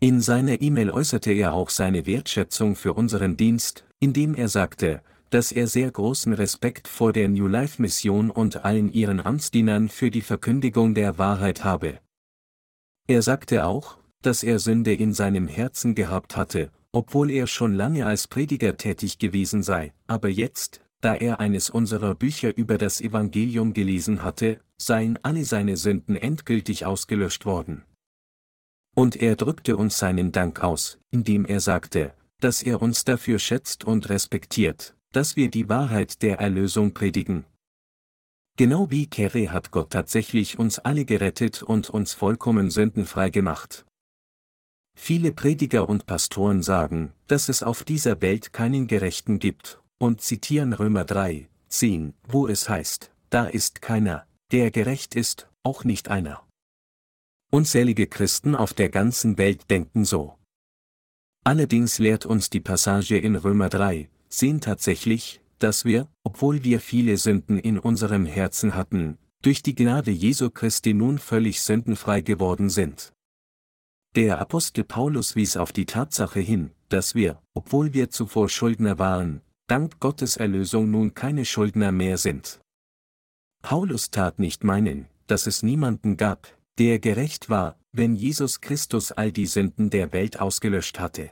In 0.00 0.22
seiner 0.22 0.62
E-Mail 0.62 0.90
äußerte 0.90 1.30
er 1.30 1.52
auch 1.52 1.68
seine 1.68 2.06
Wertschätzung 2.06 2.76
für 2.76 2.94
unseren 2.94 3.36
Dienst, 3.36 3.84
indem 4.00 4.34
er 4.34 4.48
sagte, 4.48 5.02
dass 5.28 5.52
er 5.52 5.66
sehr 5.66 5.90
großen 5.90 6.32
Respekt 6.32 6.88
vor 6.88 7.12
der 7.12 7.28
New 7.28 7.46
Life 7.46 7.80
Mission 7.80 8.30
und 8.30 8.64
allen 8.64 8.90
ihren 8.90 9.20
Amtsdienern 9.20 9.90
für 9.90 10.10
die 10.10 10.22
Verkündigung 10.22 10.94
der 10.94 11.18
Wahrheit 11.18 11.62
habe. 11.62 11.98
Er 13.08 13.22
sagte 13.22 13.66
auch, 13.66 13.98
dass 14.22 14.42
er 14.42 14.58
Sünde 14.58 14.94
in 14.94 15.12
seinem 15.12 15.48
Herzen 15.48 15.94
gehabt 15.94 16.36
hatte, 16.36 16.70
obwohl 16.92 17.30
er 17.30 17.46
schon 17.46 17.74
lange 17.74 18.06
als 18.06 18.28
Prediger 18.28 18.76
tätig 18.76 19.18
gewesen 19.18 19.62
sei, 19.62 19.92
aber 20.06 20.28
jetzt, 20.28 20.80
da 21.00 21.14
er 21.14 21.40
eines 21.40 21.70
unserer 21.70 22.14
Bücher 22.14 22.56
über 22.56 22.78
das 22.78 23.00
Evangelium 23.00 23.72
gelesen 23.72 24.22
hatte, 24.22 24.60
seien 24.76 25.18
alle 25.22 25.44
seine 25.44 25.76
Sünden 25.76 26.16
endgültig 26.16 26.86
ausgelöscht 26.86 27.44
worden. 27.44 27.82
Und 28.94 29.16
er 29.16 29.36
drückte 29.36 29.76
uns 29.76 29.98
seinen 29.98 30.32
Dank 30.32 30.62
aus, 30.62 30.98
indem 31.10 31.44
er 31.44 31.60
sagte, 31.60 32.14
dass 32.40 32.62
er 32.62 32.82
uns 32.82 33.04
dafür 33.04 33.38
schätzt 33.38 33.84
und 33.84 34.10
respektiert, 34.10 34.94
dass 35.12 35.34
wir 35.34 35.50
die 35.50 35.68
Wahrheit 35.68 36.22
der 36.22 36.38
Erlösung 36.38 36.92
predigen. 36.92 37.46
Genau 38.58 38.90
wie 38.90 39.06
Kere 39.06 39.50
hat 39.50 39.70
Gott 39.70 39.90
tatsächlich 39.90 40.58
uns 40.58 40.78
alle 40.78 41.04
gerettet 41.04 41.62
und 41.62 41.88
uns 41.88 42.12
vollkommen 42.12 42.70
sündenfrei 42.70 43.30
gemacht. 43.30 43.86
Viele 44.94 45.32
Prediger 45.32 45.88
und 45.88 46.06
Pastoren 46.06 46.62
sagen, 46.62 47.12
dass 47.26 47.48
es 47.48 47.62
auf 47.62 47.82
dieser 47.82 48.20
Welt 48.20 48.52
keinen 48.52 48.86
Gerechten 48.86 49.38
gibt, 49.38 49.80
und 49.98 50.20
zitieren 50.20 50.72
Römer 50.72 51.04
3, 51.04 51.48
10, 51.68 52.14
wo 52.28 52.48
es 52.48 52.68
heißt, 52.68 53.12
da 53.30 53.46
ist 53.46 53.80
keiner, 53.80 54.26
der 54.50 54.70
gerecht 54.70 55.14
ist, 55.14 55.48
auch 55.62 55.84
nicht 55.84 56.08
einer. 56.08 56.46
Unzählige 57.50 58.06
Christen 58.06 58.54
auf 58.54 58.74
der 58.74 58.88
ganzen 58.88 59.38
Welt 59.38 59.70
denken 59.70 60.04
so. 60.04 60.38
Allerdings 61.44 61.98
lehrt 61.98 62.26
uns 62.26 62.50
die 62.50 62.60
Passage 62.60 63.16
in 63.16 63.36
Römer 63.36 63.68
3, 63.68 64.08
sehen 64.28 64.60
tatsächlich, 64.60 65.41
dass 65.62 65.84
wir, 65.84 66.08
obwohl 66.24 66.64
wir 66.64 66.80
viele 66.80 67.16
Sünden 67.16 67.58
in 67.58 67.78
unserem 67.78 68.26
Herzen 68.26 68.74
hatten, 68.74 69.18
durch 69.42 69.62
die 69.62 69.74
Gnade 69.74 70.10
Jesu 70.10 70.50
Christi 70.50 70.94
nun 70.94 71.18
völlig 71.18 71.60
sündenfrei 71.60 72.20
geworden 72.20 72.70
sind. 72.70 73.12
Der 74.14 74.40
Apostel 74.40 74.84
Paulus 74.84 75.36
wies 75.36 75.56
auf 75.56 75.72
die 75.72 75.86
Tatsache 75.86 76.40
hin, 76.40 76.70
dass 76.88 77.14
wir, 77.14 77.40
obwohl 77.54 77.94
wir 77.94 78.10
zuvor 78.10 78.48
Schuldner 78.48 78.98
waren, 78.98 79.40
dank 79.66 80.00
Gottes 80.00 80.36
Erlösung 80.36 80.90
nun 80.90 81.14
keine 81.14 81.44
Schuldner 81.44 81.92
mehr 81.92 82.18
sind. 82.18 82.60
Paulus 83.62 84.10
tat 84.10 84.38
nicht 84.38 84.64
meinen, 84.64 85.06
dass 85.28 85.46
es 85.46 85.62
niemanden 85.62 86.16
gab, 86.16 86.48
der 86.78 86.98
gerecht 86.98 87.48
war, 87.48 87.78
wenn 87.92 88.16
Jesus 88.16 88.60
Christus 88.60 89.12
all 89.12 89.32
die 89.32 89.46
Sünden 89.46 89.90
der 89.90 90.12
Welt 90.12 90.40
ausgelöscht 90.40 90.98
hatte. 90.98 91.30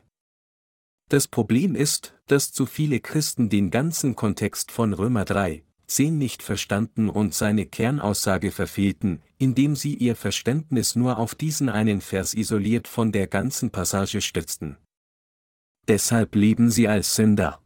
Das 1.11 1.27
Problem 1.27 1.75
ist, 1.75 2.15
dass 2.29 2.53
zu 2.53 2.67
viele 2.67 3.01
Christen 3.01 3.49
den 3.49 3.73
ganzen 3.73 4.15
Kontext 4.15 4.71
von 4.71 4.93
Römer 4.93 5.25
3, 5.25 5.65
10 5.89 6.17
nicht 6.17 6.41
verstanden 6.41 7.09
und 7.09 7.35
seine 7.35 7.67
Kernaussage 7.67 8.53
verfehlten, 8.53 9.21
indem 9.37 9.75
sie 9.75 9.97
ihr 9.97 10.15
Verständnis 10.15 10.95
nur 10.95 11.19
auf 11.19 11.35
diesen 11.35 11.69
einen 11.69 12.01
Vers 12.01 12.33
isoliert 12.33 12.87
von 12.87 13.11
der 13.11 13.27
ganzen 13.27 13.71
Passage 13.71 14.21
stützten. 14.21 14.77
Deshalb 15.89 16.37
leben 16.37 16.71
sie 16.71 16.87
als 16.87 17.17
Sünder. 17.17 17.61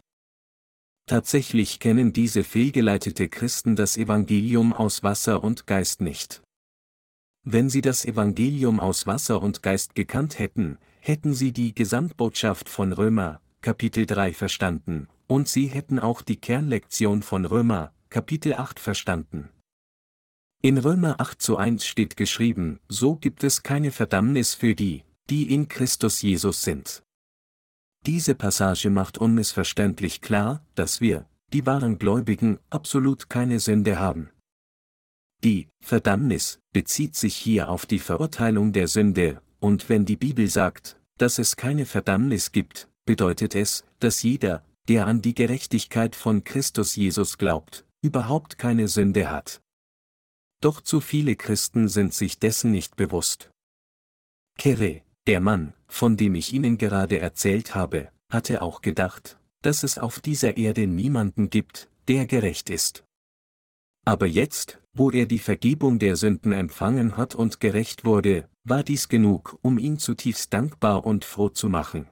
Tatsächlich 1.06 1.80
kennen 1.80 2.14
diese 2.14 2.44
fehlgeleitete 2.44 3.28
Christen 3.28 3.76
das 3.76 3.98
Evangelium 3.98 4.72
aus 4.72 5.02
Wasser 5.02 5.44
und 5.44 5.66
Geist 5.66 6.00
nicht. 6.00 6.42
Wenn 7.46 7.68
sie 7.68 7.82
das 7.82 8.06
Evangelium 8.06 8.80
aus 8.80 9.06
Wasser 9.06 9.42
und 9.42 9.62
Geist 9.62 9.94
gekannt 9.94 10.38
hätten, 10.38 10.78
hätten 11.06 11.34
sie 11.34 11.52
die 11.52 11.74
Gesamtbotschaft 11.74 12.70
von 12.70 12.90
Römer, 12.94 13.42
Kapitel 13.60 14.06
3 14.06 14.32
verstanden, 14.32 15.08
und 15.26 15.48
sie 15.48 15.66
hätten 15.66 15.98
auch 15.98 16.22
die 16.22 16.36
Kernlektion 16.36 17.22
von 17.22 17.44
Römer, 17.44 17.92
Kapitel 18.08 18.54
8 18.54 18.80
verstanden. 18.80 19.50
In 20.62 20.78
Römer 20.78 21.20
8 21.20 21.42
zu 21.42 21.58
1 21.58 21.84
steht 21.84 22.16
geschrieben, 22.16 22.80
so 22.88 23.16
gibt 23.16 23.44
es 23.44 23.62
keine 23.62 23.90
Verdammnis 23.90 24.54
für 24.54 24.74
die, 24.74 25.04
die 25.28 25.52
in 25.52 25.68
Christus 25.68 26.22
Jesus 26.22 26.62
sind. 26.62 27.02
Diese 28.06 28.34
Passage 28.34 28.88
macht 28.88 29.18
unmissverständlich 29.18 30.22
klar, 30.22 30.64
dass 30.74 31.02
wir, 31.02 31.28
die 31.52 31.66
wahren 31.66 31.98
Gläubigen, 31.98 32.60
absolut 32.70 33.28
keine 33.28 33.60
Sünde 33.60 33.98
haben. 33.98 34.30
Die 35.42 35.68
Verdammnis 35.82 36.60
bezieht 36.72 37.14
sich 37.14 37.36
hier 37.36 37.68
auf 37.68 37.84
die 37.84 37.98
Verurteilung 37.98 38.72
der 38.72 38.88
Sünde, 38.88 39.42
und 39.60 39.88
wenn 39.88 40.04
die 40.04 40.16
Bibel 40.16 40.48
sagt, 40.48 40.96
dass 41.18 41.38
es 41.38 41.56
keine 41.56 41.86
Verdammnis 41.86 42.52
gibt, 42.52 42.88
bedeutet 43.04 43.54
es, 43.54 43.84
dass 44.00 44.22
jeder, 44.22 44.64
der 44.88 45.06
an 45.06 45.22
die 45.22 45.34
Gerechtigkeit 45.34 46.16
von 46.16 46.44
Christus 46.44 46.96
Jesus 46.96 47.38
glaubt, 47.38 47.84
überhaupt 48.02 48.58
keine 48.58 48.88
Sünde 48.88 49.30
hat. 49.30 49.62
Doch 50.60 50.80
zu 50.80 51.00
viele 51.00 51.36
Christen 51.36 51.88
sind 51.88 52.14
sich 52.14 52.38
dessen 52.38 52.70
nicht 52.70 52.96
bewusst. 52.96 53.50
Kere, 54.58 55.02
der 55.26 55.40
Mann, 55.40 55.74
von 55.88 56.16
dem 56.16 56.34
ich 56.34 56.52
Ihnen 56.52 56.78
gerade 56.78 57.18
erzählt 57.18 57.74
habe, 57.74 58.10
hatte 58.30 58.62
auch 58.62 58.80
gedacht, 58.80 59.38
dass 59.62 59.82
es 59.82 59.98
auf 59.98 60.20
dieser 60.20 60.56
Erde 60.56 60.86
niemanden 60.86 61.50
gibt, 61.50 61.88
der 62.08 62.26
gerecht 62.26 62.70
ist. 62.70 63.04
Aber 64.04 64.26
jetzt, 64.26 64.80
wo 64.92 65.10
er 65.10 65.26
die 65.26 65.38
Vergebung 65.38 65.98
der 65.98 66.16
Sünden 66.16 66.52
empfangen 66.52 67.16
hat 67.16 67.34
und 67.34 67.60
gerecht 67.60 68.04
wurde, 68.04 68.48
war 68.64 68.82
dies 68.82 69.08
genug, 69.08 69.58
um 69.62 69.78
ihn 69.78 69.98
zutiefst 69.98 70.52
dankbar 70.52 71.06
und 71.06 71.24
froh 71.24 71.50
zu 71.50 71.68
machen. 71.68 72.08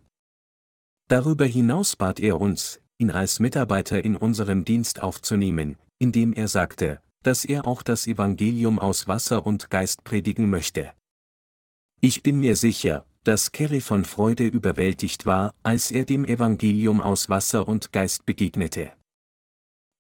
Darüber 1.09 1.47
hinaus 1.47 1.97
bat 1.97 2.21
er 2.21 2.41
uns, 2.41 2.81
ihn 2.99 3.11
als 3.11 3.41
Mitarbeiter 3.41 4.05
in 4.05 4.17
unserem 4.17 4.65
Dienst 4.65 5.03
aufzunehmen, 5.03 5.77
indem 5.99 6.33
er 6.33 6.49
sagte, 6.49 7.01
dass 7.23 7.45
er 7.45 7.67
auch 7.67 7.83
das 7.83 8.07
Evangelium 8.07 8.79
aus 8.79 9.09
Wasser 9.09 9.47
und 9.47 9.71
Geist 9.71 10.05
predigen 10.05 10.51
möchte. 10.51 10.93
Ich 12.01 12.23
bin 12.23 12.41
mir 12.41 12.57
sicher, 12.57 13.07
dass 13.25 13.53
Kerry 13.53 13.81
von 13.81 14.05
Freude 14.05 14.47
überwältigt 14.47 15.27
war, 15.27 15.55
als 15.63 15.91
er 15.91 16.05
dem 16.05 16.25
Evangelium 16.25 17.01
aus 17.01 17.29
Wasser 17.29 17.69
und 17.69 17.93
Geist 17.93 18.27
begegnete. 18.27 18.93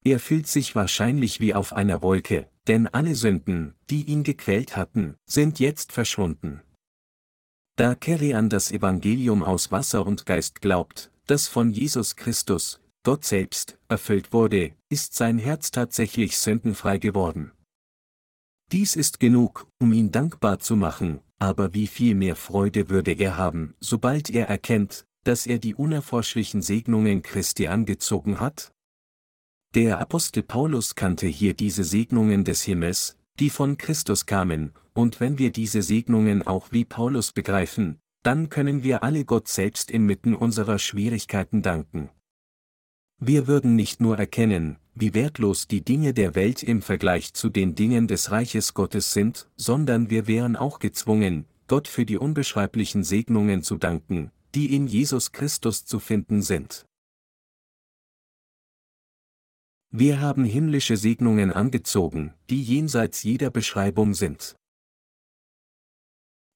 Er 0.04 0.18
fühlt 0.18 0.48
sich 0.48 0.74
wahrscheinlich 0.74 1.40
wie 1.40 1.54
auf 1.54 1.72
einer 1.72 2.02
Wolke, 2.02 2.48
denn 2.66 2.88
alle 2.88 3.14
Sünden, 3.14 3.74
die 3.88 4.02
ihn 4.04 4.24
gequält 4.24 4.76
hatten, 4.76 5.16
sind 5.26 5.60
jetzt 5.60 5.92
verschwunden. 5.92 6.60
Da 7.76 7.94
Kerry 7.94 8.34
an 8.34 8.48
das 8.48 8.70
Evangelium 8.70 9.42
aus 9.42 9.70
Wasser 9.70 10.04
und 10.04 10.26
Geist 10.26 10.60
glaubt, 10.60 11.10
das 11.26 11.48
von 11.48 11.70
Jesus 11.70 12.16
Christus, 12.16 12.80
Gott 13.04 13.24
selbst, 13.24 13.78
erfüllt 13.88 14.32
wurde, 14.32 14.74
ist 14.88 15.14
sein 15.14 15.38
Herz 15.38 15.70
tatsächlich 15.70 16.36
sündenfrei 16.36 16.98
geworden. 16.98 17.52
Dies 18.70 18.96
ist 18.96 19.20
genug, 19.20 19.66
um 19.80 19.92
ihn 19.92 20.12
dankbar 20.12 20.58
zu 20.58 20.76
machen, 20.76 21.20
aber 21.38 21.74
wie 21.74 21.86
viel 21.86 22.14
mehr 22.14 22.36
Freude 22.36 22.88
würde 22.88 23.12
er 23.12 23.36
haben, 23.36 23.74
sobald 23.80 24.30
er 24.30 24.48
erkennt, 24.48 25.06
dass 25.24 25.46
er 25.46 25.58
die 25.58 25.74
unerforschlichen 25.74 26.62
Segnungen 26.62 27.22
Christi 27.22 27.68
angezogen 27.68 28.40
hat? 28.40 28.72
Der 29.74 30.00
Apostel 30.00 30.42
Paulus 30.42 30.94
kannte 30.96 31.26
hier 31.26 31.54
diese 31.54 31.82
Segnungen 31.82 32.44
des 32.44 32.62
Himmels, 32.62 33.16
die 33.40 33.48
von 33.48 33.78
Christus 33.78 34.26
kamen, 34.26 34.74
und 34.92 35.18
wenn 35.18 35.38
wir 35.38 35.50
diese 35.50 35.80
Segnungen 35.80 36.46
auch 36.46 36.72
wie 36.72 36.84
Paulus 36.84 37.32
begreifen, 37.32 37.98
dann 38.22 38.50
können 38.50 38.82
wir 38.82 39.02
alle 39.02 39.24
Gott 39.24 39.48
selbst 39.48 39.90
inmitten 39.90 40.34
unserer 40.34 40.78
Schwierigkeiten 40.78 41.62
danken. 41.62 42.10
Wir 43.18 43.46
würden 43.46 43.74
nicht 43.74 43.98
nur 43.98 44.18
erkennen, 44.18 44.76
wie 44.94 45.14
wertlos 45.14 45.68
die 45.68 45.82
Dinge 45.82 46.12
der 46.12 46.34
Welt 46.34 46.62
im 46.62 46.82
Vergleich 46.82 47.32
zu 47.32 47.48
den 47.48 47.74
Dingen 47.74 48.08
des 48.08 48.30
Reiches 48.30 48.74
Gottes 48.74 49.14
sind, 49.14 49.48
sondern 49.56 50.10
wir 50.10 50.26
wären 50.26 50.54
auch 50.54 50.80
gezwungen, 50.80 51.46
Gott 51.66 51.88
für 51.88 52.04
die 52.04 52.18
unbeschreiblichen 52.18 53.04
Segnungen 53.04 53.62
zu 53.62 53.78
danken, 53.78 54.32
die 54.54 54.76
in 54.76 54.86
Jesus 54.86 55.32
Christus 55.32 55.86
zu 55.86 55.98
finden 55.98 56.42
sind. 56.42 56.84
Wir 59.94 60.22
haben 60.22 60.44
himmlische 60.44 60.96
Segnungen 60.96 61.52
angezogen, 61.52 62.32
die 62.48 62.62
jenseits 62.62 63.22
jeder 63.24 63.50
Beschreibung 63.50 64.14
sind. 64.14 64.56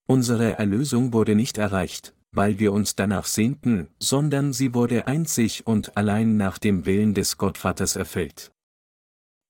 Unsere 0.07 0.57
Erlösung 0.57 1.13
wurde 1.13 1.35
nicht 1.35 1.59
erreicht, 1.59 2.15
weil 2.31 2.57
wir 2.57 2.73
uns 2.73 2.95
danach 2.95 3.27
sehnten, 3.27 3.89
sondern 3.99 4.53
sie 4.53 4.73
wurde 4.73 5.05
einzig 5.05 5.67
und 5.67 5.95
allein 5.95 6.35
nach 6.35 6.57
dem 6.57 6.87
Willen 6.87 7.13
des 7.13 7.37
Gottvaters 7.37 7.95
erfüllt. 7.95 8.51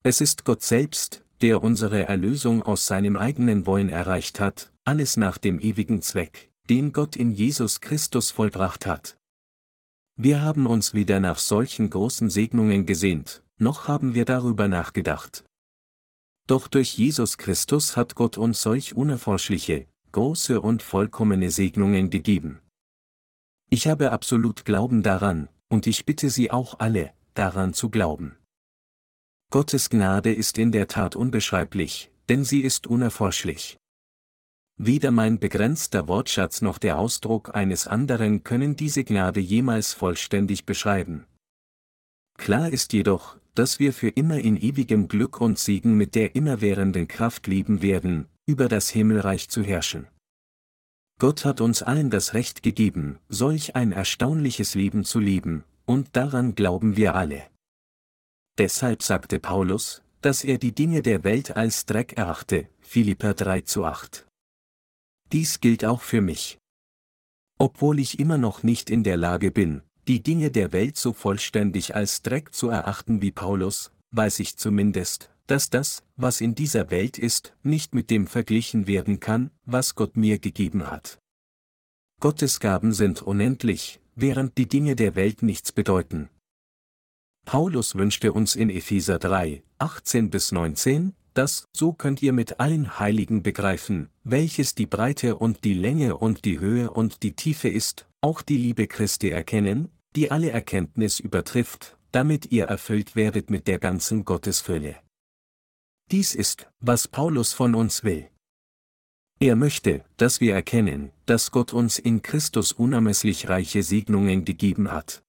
Es 0.03 0.19
ist 0.19 0.43
Gott 0.43 0.63
selbst, 0.63 1.23
der 1.39 1.63
unsere 1.63 2.07
Erlösung 2.07 2.63
aus 2.63 2.87
seinem 2.87 3.15
eigenen 3.15 3.65
Wollen 3.65 3.87
erreicht 3.87 4.41
hat, 4.41 4.73
alles 4.83 5.15
nach 5.15 5.37
dem 5.37 5.61
ewigen 5.61 6.01
Zweck, 6.01 6.51
den 6.69 6.91
Gott 6.91 7.15
in 7.15 7.31
Jesus 7.31 7.79
Christus 7.79 8.31
vollbracht 8.31 8.85
hat. 8.85 9.17
Wir 10.17 10.41
haben 10.41 10.65
uns 10.65 10.93
wieder 10.93 11.21
nach 11.21 11.39
solchen 11.39 11.89
großen 11.89 12.29
Segnungen 12.29 12.85
gesehnt, 12.85 13.43
noch 13.59 13.87
haben 13.87 14.13
wir 14.13 14.25
darüber 14.25 14.67
nachgedacht. 14.67 15.45
Doch 16.47 16.67
durch 16.67 16.97
Jesus 16.97 17.37
Christus 17.37 17.97
hat 17.97 18.15
Gott 18.15 18.37
uns 18.37 18.61
solch 18.61 18.95
unerforschliche, 18.95 19.87
große 20.11 20.61
und 20.61 20.81
vollkommene 20.81 21.51
Segnungen 21.51 22.09
gegeben. 22.09 22.61
Ich 23.69 23.87
habe 23.87 24.11
absolut 24.11 24.63
Glauben 24.63 25.03
daran, 25.03 25.49
und 25.67 25.87
ich 25.87 26.05
bitte 26.05 26.29
Sie 26.29 26.51
auch 26.51 26.79
alle, 26.79 27.13
daran 27.33 27.73
zu 27.73 27.89
glauben. 27.89 28.37
Gottes 29.49 29.89
Gnade 29.89 30.33
ist 30.33 30.57
in 30.57 30.71
der 30.71 30.87
Tat 30.87 31.15
unbeschreiblich, 31.15 32.11
denn 32.27 32.43
sie 32.43 32.61
ist 32.61 32.85
unerforschlich. 32.85 33.77
Weder 34.75 35.11
mein 35.11 35.39
begrenzter 35.39 36.07
Wortschatz 36.07 36.61
noch 36.61 36.77
der 36.77 36.99
Ausdruck 36.99 37.55
eines 37.55 37.87
anderen 37.87 38.43
können 38.43 38.75
diese 38.75 39.03
Gnade 39.03 39.39
jemals 39.39 39.93
vollständig 39.93 40.65
beschreiben. 40.65 41.25
Klar 42.37 42.69
ist 42.69 42.93
jedoch, 42.93 43.37
dass 43.57 43.79
wir 43.79 43.91
für 43.91 44.09
immer 44.09 44.39
in 44.39 44.55
ewigem 44.55 45.07
Glück 45.07 45.41
und 45.41 45.57
Segen 45.57 45.97
mit 45.97 46.13
der 46.13 46.35
immerwährenden 46.35 47.07
Kraft 47.07 47.47
leben 47.47 47.81
werden, 47.81 48.27
über 48.45 48.67
das 48.67 48.89
Himmelreich 48.89 49.49
zu 49.49 49.63
herrschen. 49.63 50.07
Gott 51.19 51.43
hat 51.43 51.59
uns 51.59 51.81
allen 51.81 52.11
das 52.11 52.35
Recht 52.35 52.61
gegeben, 52.61 53.17
solch 53.29 53.75
ein 53.75 53.91
erstaunliches 53.91 54.75
Leben 54.75 55.03
zu 55.03 55.19
leben, 55.19 55.63
und 55.85 56.15
daran 56.15 56.53
glauben 56.53 56.97
wir 56.97 57.15
alle. 57.15 57.47
Deshalb 58.59 59.01
sagte 59.01 59.39
Paulus, 59.39 60.03
dass 60.21 60.43
er 60.43 60.59
die 60.59 60.73
Dinge 60.73 61.01
der 61.01 61.23
Welt 61.23 61.57
als 61.57 61.87
Dreck 61.87 62.13
erachte, 62.13 62.69
Philipper 62.81 63.33
3 63.33 63.61
zu 63.61 63.85
8. 63.85 64.27
Dies 65.31 65.61
gilt 65.61 65.83
auch 65.83 66.01
für 66.01 66.21
mich. 66.21 66.59
Obwohl 67.57 67.99
ich 67.99 68.19
immer 68.19 68.37
noch 68.37 68.61
nicht 68.61 68.91
in 68.91 69.03
der 69.03 69.17
Lage 69.17 69.49
bin, 69.49 69.81
die 70.07 70.23
Dinge 70.23 70.51
der 70.51 70.71
Welt 70.71 70.97
so 70.97 71.11
vollständig 71.13 71.95
als 71.95 72.21
Dreck 72.21 72.53
zu 72.53 72.69
erachten 72.69 73.21
wie 73.21 73.31
Paulus, 73.31 73.91
weiß 74.11 74.39
ich 74.39 74.57
zumindest, 74.57 75.29
dass 75.47 75.69
das, 75.69 76.03
was 76.15 76.41
in 76.41 76.55
dieser 76.55 76.91
Welt 76.91 77.17
ist, 77.17 77.53
nicht 77.63 77.93
mit 77.93 78.09
dem 78.09 78.27
verglichen 78.27 78.87
werden 78.87 79.19
kann, 79.19 79.51
was 79.65 79.95
Gott 79.95 80.15
mir 80.15 80.39
gegeben 80.39 80.89
hat. 80.89 81.19
Gottes 82.19 82.59
Gaben 82.59 82.93
sind 82.93 83.21
unendlich, 83.21 83.99
während 84.15 84.57
die 84.57 84.67
Dinge 84.67 84.95
der 84.95 85.15
Welt 85.15 85.43
nichts 85.43 85.71
bedeuten. 85.71 86.29
Paulus 87.45 87.95
wünschte 87.95 88.33
uns 88.33 88.55
in 88.55 88.69
Epheser 88.69 89.19
3, 89.19 89.63
18 89.77 90.29
bis 90.29 90.51
19, 90.51 91.13
dass, 91.33 91.65
so 91.71 91.93
könnt 91.93 92.21
ihr 92.21 92.33
mit 92.33 92.59
allen 92.59 92.99
Heiligen 92.99 93.43
begreifen, 93.43 94.09
welches 94.23 94.73
die 94.73 94.87
Breite 94.87 95.35
und 95.35 95.63
die 95.63 95.75
Länge 95.75 96.17
und 96.17 96.45
die 96.45 96.59
Höhe 96.59 96.89
und 96.89 97.23
die 97.23 97.33
Tiefe 97.33 97.69
ist, 97.69 98.07
auch 98.21 98.41
die 98.41 98.57
Liebe 98.57 98.87
Christi 98.87 99.29
erkennen, 99.29 99.89
die 100.17 100.31
alle 100.31 100.49
Erkenntnis 100.49 101.19
übertrifft, 101.19 101.95
damit 102.11 102.51
ihr 102.51 102.65
erfüllt 102.65 103.15
werdet 103.15 103.51
mit 103.51 103.67
der 103.67 103.77
ganzen 103.77 104.25
Gottesfülle. 104.25 104.95
Dies 106.09 106.33
ist, 106.33 106.67
was 106.79 107.07
Paulus 107.07 107.53
von 107.53 107.75
uns 107.75 108.03
will. 108.03 108.27
Er 109.39 109.55
möchte, 109.55 110.03
dass 110.17 110.41
wir 110.41 110.55
erkennen, 110.55 111.11
dass 111.27 111.51
Gott 111.51 111.71
uns 111.71 111.99
in 111.99 112.23
Christus 112.23 112.71
unermesslich 112.71 113.47
reiche 113.47 113.83
Segnungen 113.83 114.43
gegeben 114.43 114.91
hat. 114.91 115.21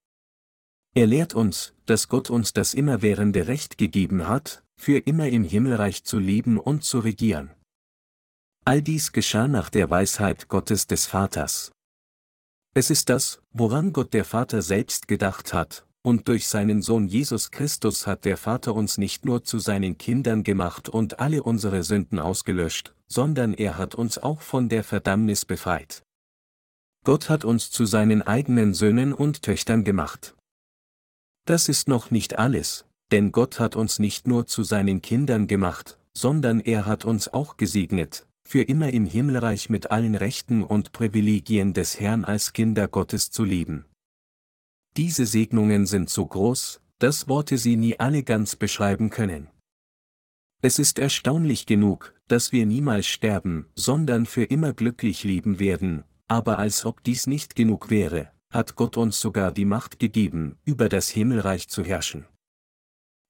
Er 0.94 1.06
lehrt 1.06 1.34
uns, 1.34 1.74
dass 1.84 2.08
Gott 2.08 2.30
uns 2.30 2.54
das 2.54 2.72
immerwährende 2.72 3.46
Recht 3.46 3.76
gegeben 3.76 4.26
hat, 4.26 4.64
für 4.80 4.96
immer 4.96 5.28
im 5.28 5.44
Himmelreich 5.44 6.04
zu 6.04 6.18
leben 6.18 6.58
und 6.58 6.82
zu 6.82 7.00
regieren. 7.00 7.50
All 8.64 8.80
dies 8.80 9.12
geschah 9.12 9.48
nach 9.48 9.68
der 9.68 9.90
Weisheit 9.90 10.48
Gottes 10.48 10.86
des 10.86 11.04
Vaters. 11.04 11.72
Es 12.78 12.90
ist 12.90 13.08
das, 13.08 13.42
woran 13.50 13.92
Gott 13.92 14.14
der 14.14 14.24
Vater 14.24 14.62
selbst 14.62 15.08
gedacht 15.08 15.52
hat, 15.52 15.84
und 16.02 16.28
durch 16.28 16.46
seinen 16.46 16.80
Sohn 16.80 17.08
Jesus 17.08 17.50
Christus 17.50 18.06
hat 18.06 18.24
der 18.24 18.36
Vater 18.36 18.72
uns 18.72 18.98
nicht 18.98 19.24
nur 19.24 19.42
zu 19.42 19.58
seinen 19.58 19.98
Kindern 19.98 20.44
gemacht 20.44 20.88
und 20.88 21.18
alle 21.18 21.42
unsere 21.42 21.82
Sünden 21.82 22.20
ausgelöscht, 22.20 22.94
sondern 23.08 23.52
er 23.52 23.78
hat 23.78 23.96
uns 23.96 24.18
auch 24.18 24.42
von 24.42 24.68
der 24.68 24.84
Verdammnis 24.84 25.44
befreit. 25.44 26.04
Gott 27.04 27.28
hat 27.28 27.44
uns 27.44 27.72
zu 27.72 27.84
seinen 27.84 28.22
eigenen 28.22 28.74
Söhnen 28.74 29.12
und 29.12 29.42
Töchtern 29.42 29.82
gemacht. 29.82 30.36
Das 31.46 31.68
ist 31.68 31.88
noch 31.88 32.12
nicht 32.12 32.38
alles, 32.38 32.84
denn 33.10 33.32
Gott 33.32 33.58
hat 33.58 33.74
uns 33.74 33.98
nicht 33.98 34.28
nur 34.28 34.46
zu 34.46 34.62
seinen 34.62 35.02
Kindern 35.02 35.48
gemacht, 35.48 35.98
sondern 36.14 36.60
er 36.60 36.86
hat 36.86 37.04
uns 37.04 37.26
auch 37.26 37.56
gesegnet, 37.56 38.27
für 38.48 38.62
immer 38.62 38.94
im 38.94 39.04
Himmelreich 39.04 39.68
mit 39.68 39.90
allen 39.90 40.14
Rechten 40.14 40.64
und 40.64 40.92
Privilegien 40.92 41.74
des 41.74 42.00
Herrn 42.00 42.24
als 42.24 42.54
Kinder 42.54 42.88
Gottes 42.88 43.30
zu 43.30 43.44
leben. 43.44 43.84
Diese 44.96 45.26
Segnungen 45.26 45.84
sind 45.84 46.08
so 46.08 46.24
groß, 46.24 46.80
dass 46.98 47.28
Worte 47.28 47.58
sie 47.58 47.76
nie 47.76 48.00
alle 48.00 48.22
ganz 48.22 48.56
beschreiben 48.56 49.10
können. 49.10 49.48
Es 50.62 50.78
ist 50.78 50.98
erstaunlich 50.98 51.66
genug, 51.66 52.14
dass 52.26 52.50
wir 52.50 52.64
niemals 52.64 53.06
sterben, 53.06 53.66
sondern 53.74 54.24
für 54.24 54.44
immer 54.44 54.72
glücklich 54.72 55.24
leben 55.24 55.58
werden, 55.58 56.04
aber 56.26 56.58
als 56.58 56.86
ob 56.86 57.04
dies 57.04 57.26
nicht 57.26 57.54
genug 57.54 57.90
wäre, 57.90 58.30
hat 58.50 58.76
Gott 58.76 58.96
uns 58.96 59.20
sogar 59.20 59.52
die 59.52 59.66
Macht 59.66 59.98
gegeben, 59.98 60.56
über 60.64 60.88
das 60.88 61.10
Himmelreich 61.10 61.68
zu 61.68 61.84
herrschen. 61.84 62.24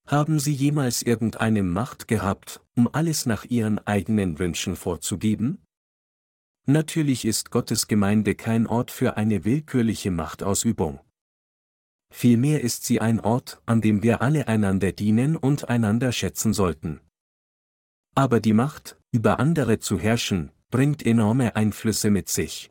Haben 0.08 0.38
Sie 0.38 0.54
jemals 0.54 1.02
irgendeine 1.02 1.62
Macht 1.62 2.08
gehabt, 2.08 2.62
um 2.74 2.88
alles 2.90 3.26
nach 3.26 3.44
Ihren 3.44 3.78
eigenen 3.86 4.38
Wünschen 4.38 4.74
vorzugeben? 4.74 5.62
Natürlich 6.64 7.26
ist 7.26 7.50
Gottes 7.50 7.88
Gemeinde 7.88 8.34
kein 8.34 8.66
Ort 8.66 8.90
für 8.90 9.18
eine 9.18 9.44
willkürliche 9.44 10.10
Machtausübung. 10.10 10.98
Vielmehr 12.10 12.62
ist 12.62 12.86
sie 12.86 13.02
ein 13.02 13.20
Ort, 13.20 13.60
an 13.66 13.82
dem 13.82 14.02
wir 14.02 14.22
alle 14.22 14.48
einander 14.48 14.92
dienen 14.92 15.36
und 15.36 15.68
einander 15.68 16.10
schätzen 16.10 16.54
sollten. 16.54 17.00
Aber 18.14 18.40
die 18.40 18.54
Macht, 18.54 18.98
über 19.10 19.38
andere 19.38 19.78
zu 19.78 19.98
herrschen, 19.98 20.52
bringt 20.70 21.04
enorme 21.04 21.54
Einflüsse 21.54 22.10
mit 22.10 22.30
sich. 22.30 22.70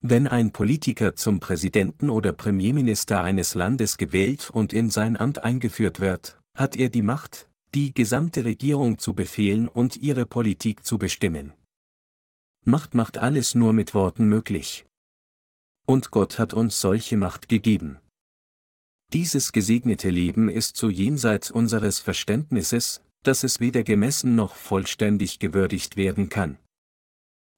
Wenn 0.00 0.28
ein 0.28 0.52
Politiker 0.52 1.16
zum 1.16 1.40
Präsidenten 1.40 2.08
oder 2.08 2.32
Premierminister 2.32 3.22
eines 3.22 3.54
Landes 3.54 3.96
gewählt 3.96 4.48
und 4.48 4.72
in 4.72 4.90
sein 4.90 5.16
Amt 5.16 5.42
eingeführt 5.42 5.98
wird, 5.98 6.38
hat 6.54 6.76
er 6.76 6.88
die 6.88 7.02
Macht, 7.02 7.48
die 7.74 7.92
gesamte 7.92 8.44
Regierung 8.44 8.98
zu 8.98 9.12
befehlen 9.12 9.66
und 9.66 9.96
ihre 9.96 10.24
Politik 10.24 10.84
zu 10.84 10.98
bestimmen. 10.98 11.52
Macht 12.64 12.94
macht 12.94 13.18
alles 13.18 13.56
nur 13.56 13.72
mit 13.72 13.92
Worten 13.92 14.28
möglich. 14.28 14.86
Und 15.84 16.10
Gott 16.12 16.38
hat 16.38 16.54
uns 16.54 16.80
solche 16.80 17.16
Macht 17.16 17.48
gegeben. 17.48 17.98
Dieses 19.12 19.52
gesegnete 19.52 20.10
Leben 20.10 20.48
ist 20.48 20.76
so 20.76 20.90
jenseits 20.90 21.50
unseres 21.50 21.98
Verständnisses, 21.98 23.02
dass 23.24 23.42
es 23.42 23.58
weder 23.58 23.82
gemessen 23.82 24.36
noch 24.36 24.54
vollständig 24.54 25.38
gewürdigt 25.38 25.96
werden 25.96 26.28
kann. 26.28 26.58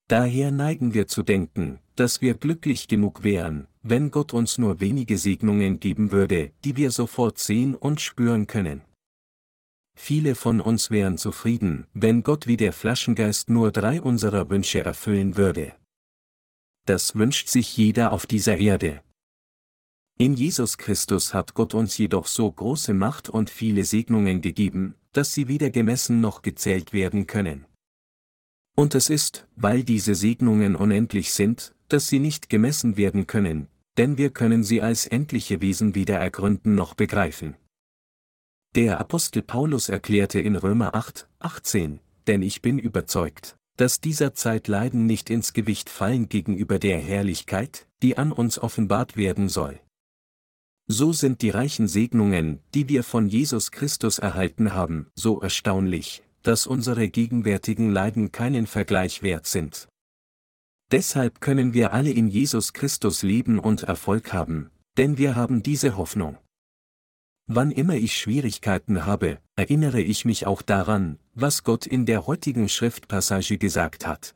Daher 0.08 0.50
neigen 0.50 0.94
wir 0.94 1.06
zu 1.06 1.22
denken, 1.22 1.80
dass 2.00 2.22
wir 2.22 2.32
glücklich 2.32 2.88
genug 2.88 3.24
wären, 3.24 3.68
wenn 3.82 4.10
Gott 4.10 4.32
uns 4.32 4.56
nur 4.56 4.80
wenige 4.80 5.18
Segnungen 5.18 5.80
geben 5.80 6.12
würde, 6.12 6.50
die 6.64 6.78
wir 6.78 6.90
sofort 6.90 7.38
sehen 7.38 7.74
und 7.74 8.00
spüren 8.00 8.46
können. 8.46 8.80
Viele 9.94 10.34
von 10.34 10.62
uns 10.62 10.90
wären 10.90 11.18
zufrieden, 11.18 11.86
wenn 11.92 12.22
Gott 12.22 12.46
wie 12.46 12.56
der 12.56 12.72
Flaschengeist 12.72 13.50
nur 13.50 13.70
drei 13.70 14.00
unserer 14.00 14.48
Wünsche 14.48 14.82
erfüllen 14.82 15.36
würde. 15.36 15.74
Das 16.86 17.16
wünscht 17.16 17.48
sich 17.48 17.76
jeder 17.76 18.12
auf 18.12 18.24
dieser 18.24 18.56
Erde. 18.56 19.02
In 20.16 20.32
Jesus 20.32 20.78
Christus 20.78 21.34
hat 21.34 21.52
Gott 21.52 21.74
uns 21.74 21.98
jedoch 21.98 22.26
so 22.26 22.50
große 22.50 22.94
Macht 22.94 23.28
und 23.28 23.50
viele 23.50 23.84
Segnungen 23.84 24.40
gegeben, 24.40 24.94
dass 25.12 25.34
sie 25.34 25.48
weder 25.48 25.68
gemessen 25.68 26.22
noch 26.22 26.40
gezählt 26.40 26.94
werden 26.94 27.26
können. 27.26 27.66
Und 28.74 28.94
es 28.94 29.10
ist, 29.10 29.46
weil 29.56 29.84
diese 29.84 30.14
Segnungen 30.14 30.76
unendlich 30.76 31.34
sind, 31.34 31.74
dass 31.92 32.08
sie 32.08 32.18
nicht 32.18 32.48
gemessen 32.48 32.96
werden 32.96 33.26
können, 33.26 33.68
denn 33.98 34.16
wir 34.16 34.30
können 34.30 34.64
sie 34.64 34.80
als 34.80 35.06
endliche 35.06 35.60
Wesen 35.60 35.94
weder 35.94 36.16
ergründen 36.16 36.74
noch 36.74 36.94
begreifen. 36.94 37.56
Der 38.74 39.00
Apostel 39.00 39.42
Paulus 39.42 39.88
erklärte 39.88 40.40
in 40.40 40.56
Römer 40.56 40.94
8, 40.94 41.28
18, 41.40 42.00
denn 42.26 42.40
ich 42.40 42.62
bin 42.62 42.78
überzeugt, 42.78 43.56
dass 43.76 44.00
dieser 44.00 44.34
Zeit 44.34 44.68
Leiden 44.68 45.06
nicht 45.06 45.28
ins 45.28 45.52
Gewicht 45.52 45.90
fallen 45.90 46.28
gegenüber 46.28 46.78
der 46.78 46.98
Herrlichkeit, 46.98 47.88
die 48.02 48.16
an 48.16 48.30
uns 48.30 48.58
offenbart 48.58 49.16
werden 49.16 49.48
soll. 49.48 49.80
So 50.86 51.12
sind 51.12 51.42
die 51.42 51.50
reichen 51.50 51.88
Segnungen, 51.88 52.60
die 52.74 52.88
wir 52.88 53.02
von 53.02 53.28
Jesus 53.28 53.70
Christus 53.70 54.18
erhalten 54.18 54.72
haben, 54.72 55.08
so 55.14 55.40
erstaunlich, 55.40 56.22
dass 56.42 56.66
unsere 56.66 57.08
gegenwärtigen 57.08 57.90
Leiden 57.90 58.32
keinen 58.32 58.66
Vergleich 58.66 59.22
wert 59.22 59.46
sind. 59.46 59.89
Deshalb 60.90 61.40
können 61.40 61.72
wir 61.72 61.92
alle 61.92 62.10
in 62.10 62.26
Jesus 62.26 62.72
Christus 62.72 63.22
leben 63.22 63.60
und 63.60 63.84
Erfolg 63.84 64.32
haben, 64.32 64.70
denn 64.96 65.18
wir 65.18 65.36
haben 65.36 65.62
diese 65.62 65.96
Hoffnung. 65.96 66.36
Wann 67.46 67.70
immer 67.70 67.94
ich 67.94 68.16
Schwierigkeiten 68.16 69.06
habe, 69.06 69.38
erinnere 69.56 70.00
ich 70.00 70.24
mich 70.24 70.46
auch 70.46 70.62
daran, 70.62 71.18
was 71.34 71.62
Gott 71.62 71.86
in 71.86 72.06
der 72.06 72.26
heutigen 72.26 72.68
Schriftpassage 72.68 73.58
gesagt 73.58 74.06
hat. 74.06 74.34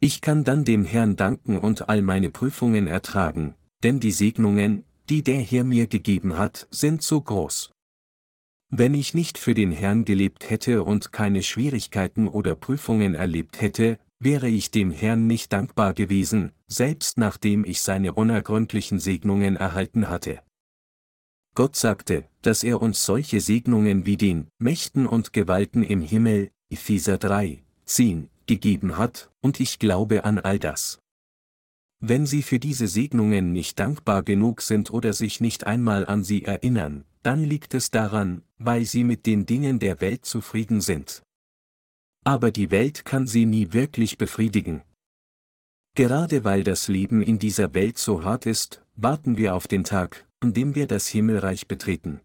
Ich 0.00 0.20
kann 0.20 0.44
dann 0.44 0.64
dem 0.64 0.84
Herrn 0.84 1.16
danken 1.16 1.58
und 1.58 1.88
all 1.88 2.02
meine 2.02 2.30
Prüfungen 2.30 2.88
ertragen, 2.88 3.54
denn 3.82 4.00
die 4.00 4.12
Segnungen, 4.12 4.84
die 5.08 5.22
der 5.22 5.40
Herr 5.40 5.64
mir 5.64 5.86
gegeben 5.86 6.36
hat, 6.36 6.66
sind 6.70 7.02
so 7.02 7.20
groß. 7.20 7.72
Wenn 8.70 8.94
ich 8.94 9.14
nicht 9.14 9.38
für 9.38 9.54
den 9.54 9.70
Herrn 9.70 10.04
gelebt 10.04 10.50
hätte 10.50 10.82
und 10.82 11.12
keine 11.12 11.42
Schwierigkeiten 11.42 12.26
oder 12.26 12.56
Prüfungen 12.56 13.14
erlebt 13.14 13.60
hätte, 13.60 13.98
wäre 14.18 14.48
ich 14.48 14.70
dem 14.70 14.90
Herrn 14.90 15.26
nicht 15.26 15.52
dankbar 15.52 15.94
gewesen, 15.94 16.52
selbst 16.66 17.18
nachdem 17.18 17.64
ich 17.64 17.80
seine 17.80 18.14
unergründlichen 18.14 18.98
Segnungen 18.98 19.56
erhalten 19.56 20.08
hatte. 20.08 20.40
Gott 21.54 21.76
sagte, 21.76 22.28
dass 22.42 22.64
er 22.64 22.82
uns 22.82 23.04
solche 23.04 23.40
Segnungen 23.40 24.06
wie 24.06 24.16
den 24.16 24.48
Mächten 24.58 25.06
und 25.06 25.32
Gewalten 25.32 25.82
im 25.82 26.00
Himmel, 26.00 26.50
Epheser 26.68 27.18
3, 27.18 27.62
10, 27.84 28.28
gegeben 28.46 28.98
hat, 28.98 29.30
und 29.40 29.60
ich 29.60 29.78
glaube 29.78 30.24
an 30.24 30.38
all 30.38 30.58
das. 30.58 30.98
Wenn 32.00 32.26
Sie 32.26 32.42
für 32.42 32.58
diese 32.58 32.88
Segnungen 32.88 33.52
nicht 33.52 33.78
dankbar 33.78 34.22
genug 34.22 34.62
sind 34.62 34.90
oder 34.90 35.12
sich 35.12 35.40
nicht 35.40 35.66
einmal 35.66 36.06
an 36.06 36.24
sie 36.24 36.44
erinnern, 36.44 37.04
dann 37.22 37.42
liegt 37.42 37.72
es 37.72 37.90
daran, 37.90 38.42
weil 38.58 38.84
sie 38.84 39.04
mit 39.04 39.24
den 39.24 39.46
Dingen 39.46 39.78
der 39.78 40.02
Welt 40.02 40.26
zufrieden 40.26 40.82
sind. 40.82 41.22
Aber 42.24 42.50
die 42.50 42.70
Welt 42.70 43.04
kann 43.04 43.26
sie 43.26 43.44
nie 43.44 43.72
wirklich 43.72 44.16
befriedigen. 44.16 44.82
Gerade 45.94 46.42
weil 46.42 46.64
das 46.64 46.88
Leben 46.88 47.22
in 47.22 47.38
dieser 47.38 47.74
Welt 47.74 47.98
so 47.98 48.24
hart 48.24 48.46
ist, 48.46 48.82
warten 48.96 49.36
wir 49.36 49.54
auf 49.54 49.68
den 49.68 49.84
Tag, 49.84 50.26
an 50.40 50.54
dem 50.54 50.74
wir 50.74 50.86
das 50.86 51.06
Himmelreich 51.06 51.68
betreten. 51.68 52.20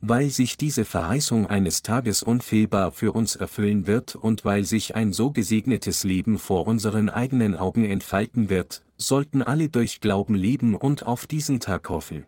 Weil 0.00 0.30
sich 0.30 0.56
diese 0.56 0.84
Verheißung 0.84 1.46
eines 1.46 1.82
Tages 1.82 2.22
unfehlbar 2.22 2.90
für 2.90 3.12
uns 3.12 3.36
erfüllen 3.36 3.86
wird 3.86 4.16
und 4.16 4.44
weil 4.44 4.64
sich 4.64 4.94
ein 4.94 5.12
so 5.12 5.30
gesegnetes 5.30 6.02
Leben 6.02 6.38
vor 6.38 6.66
unseren 6.66 7.08
eigenen 7.08 7.54
Augen 7.54 7.84
entfalten 7.84 8.48
wird, 8.48 8.82
sollten 8.96 9.42
alle 9.42 9.68
durch 9.68 10.00
Glauben 10.00 10.34
leben 10.34 10.74
und 10.74 11.06
auf 11.06 11.26
diesen 11.26 11.60
Tag 11.60 11.88
hoffen. 11.88 12.26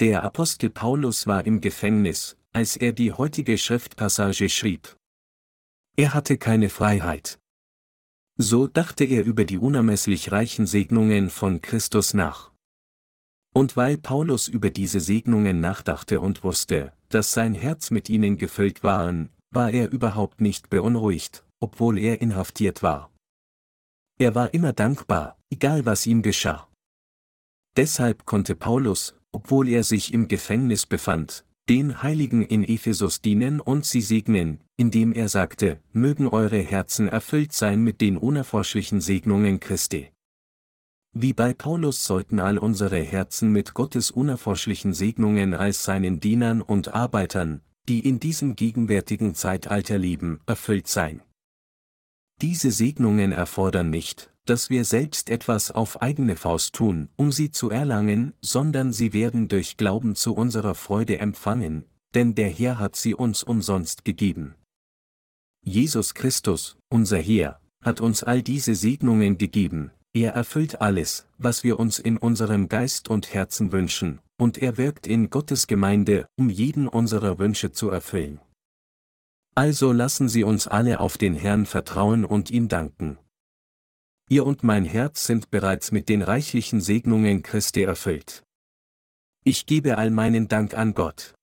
Der 0.00 0.24
Apostel 0.24 0.70
Paulus 0.70 1.26
war 1.26 1.46
im 1.46 1.60
Gefängnis, 1.60 2.36
als 2.52 2.76
er 2.76 2.92
die 2.92 3.12
heutige 3.12 3.56
Schriftpassage 3.56 4.48
schrieb. 4.48 4.96
Er 5.96 6.14
hatte 6.14 6.38
keine 6.38 6.70
Freiheit. 6.70 7.38
So 8.38 8.66
dachte 8.66 9.04
er 9.04 9.24
über 9.24 9.44
die 9.44 9.58
unermesslich 9.58 10.32
reichen 10.32 10.66
Segnungen 10.66 11.28
von 11.28 11.60
Christus 11.60 12.14
nach. 12.14 12.50
Und 13.54 13.76
weil 13.76 13.98
Paulus 13.98 14.48
über 14.48 14.70
diese 14.70 15.00
Segnungen 15.00 15.60
nachdachte 15.60 16.20
und 16.20 16.42
wusste, 16.42 16.94
dass 17.10 17.32
sein 17.32 17.54
Herz 17.54 17.90
mit 17.90 18.08
ihnen 18.08 18.38
gefüllt 18.38 18.82
waren, 18.82 19.28
war 19.50 19.70
er 19.70 19.92
überhaupt 19.92 20.40
nicht 20.40 20.70
beunruhigt, 20.70 21.44
obwohl 21.60 21.98
er 21.98 22.22
inhaftiert 22.22 22.82
war. 22.82 23.10
Er 24.18 24.34
war 24.34 24.54
immer 24.54 24.72
dankbar, 24.72 25.36
egal 25.50 25.84
was 25.84 26.06
ihm 26.06 26.22
geschah. 26.22 26.68
Deshalb 27.76 28.24
konnte 28.24 28.56
Paulus, 28.56 29.14
obwohl 29.30 29.68
er 29.68 29.84
sich 29.84 30.14
im 30.14 30.28
Gefängnis 30.28 30.86
befand, 30.86 31.44
den 31.68 32.02
Heiligen 32.02 32.42
in 32.42 32.64
Ephesus 32.64 33.20
dienen 33.20 33.60
und 33.60 33.84
sie 33.84 34.00
segnen, 34.00 34.60
indem 34.76 35.12
er 35.12 35.28
sagte, 35.28 35.80
mögen 35.92 36.26
eure 36.26 36.58
Herzen 36.58 37.08
erfüllt 37.08 37.52
sein 37.52 37.82
mit 37.82 38.00
den 38.00 38.16
unerforschlichen 38.16 39.00
Segnungen 39.00 39.60
Christi. 39.60 40.10
Wie 41.14 41.34
bei 41.34 41.52
Paulus 41.52 42.04
sollten 42.04 42.40
all 42.40 42.58
unsere 42.58 43.00
Herzen 43.00 43.52
mit 43.52 43.74
Gottes 43.74 44.10
unerforschlichen 44.10 44.94
Segnungen 44.94 45.54
als 45.54 45.84
seinen 45.84 46.20
Dienern 46.20 46.62
und 46.62 46.94
Arbeitern, 46.94 47.60
die 47.88 48.00
in 48.00 48.18
diesem 48.18 48.56
gegenwärtigen 48.56 49.34
Zeitalter 49.34 49.98
leben, 49.98 50.40
erfüllt 50.46 50.88
sein. 50.88 51.20
Diese 52.40 52.70
Segnungen 52.70 53.30
erfordern 53.30 53.90
nicht, 53.90 54.31
dass 54.44 54.70
wir 54.70 54.84
selbst 54.84 55.30
etwas 55.30 55.70
auf 55.70 56.02
eigene 56.02 56.36
Faust 56.36 56.74
tun, 56.74 57.08
um 57.16 57.32
sie 57.32 57.50
zu 57.50 57.70
erlangen, 57.70 58.34
sondern 58.40 58.92
sie 58.92 59.12
werden 59.12 59.48
durch 59.48 59.76
Glauben 59.76 60.14
zu 60.14 60.34
unserer 60.34 60.74
Freude 60.74 61.18
empfangen, 61.18 61.84
denn 62.14 62.34
der 62.34 62.48
Herr 62.48 62.78
hat 62.78 62.96
sie 62.96 63.14
uns 63.14 63.42
umsonst 63.42 64.04
gegeben. 64.04 64.54
Jesus 65.64 66.14
Christus, 66.14 66.76
unser 66.88 67.18
Herr, 67.18 67.60
hat 67.82 68.00
uns 68.00 68.22
all 68.22 68.42
diese 68.42 68.74
Segnungen 68.74 69.38
gegeben, 69.38 69.92
er 70.14 70.32
erfüllt 70.32 70.80
alles, 70.82 71.26
was 71.38 71.64
wir 71.64 71.80
uns 71.80 71.98
in 71.98 72.18
unserem 72.18 72.68
Geist 72.68 73.08
und 73.08 73.32
Herzen 73.32 73.72
wünschen, 73.72 74.20
und 74.38 74.58
er 74.58 74.76
wirkt 74.76 75.06
in 75.06 75.30
Gottes 75.30 75.66
Gemeinde, 75.66 76.26
um 76.36 76.50
jeden 76.50 76.86
unserer 76.86 77.38
Wünsche 77.38 77.72
zu 77.72 77.88
erfüllen. 77.88 78.40
Also 79.54 79.92
lassen 79.92 80.28
Sie 80.28 80.44
uns 80.44 80.66
alle 80.66 81.00
auf 81.00 81.16
den 81.16 81.34
Herrn 81.34 81.64
vertrauen 81.64 82.24
und 82.24 82.50
ihm 82.50 82.68
danken. 82.68 83.18
Ihr 84.32 84.46
und 84.46 84.62
mein 84.62 84.86
Herz 84.86 85.26
sind 85.26 85.50
bereits 85.50 85.92
mit 85.92 86.08
den 86.08 86.22
reichlichen 86.22 86.80
Segnungen 86.80 87.42
Christi 87.42 87.82
erfüllt. 87.82 88.42
Ich 89.44 89.66
gebe 89.66 89.98
all 89.98 90.10
meinen 90.10 90.48
Dank 90.48 90.72
an 90.72 90.94
Gott. 90.94 91.34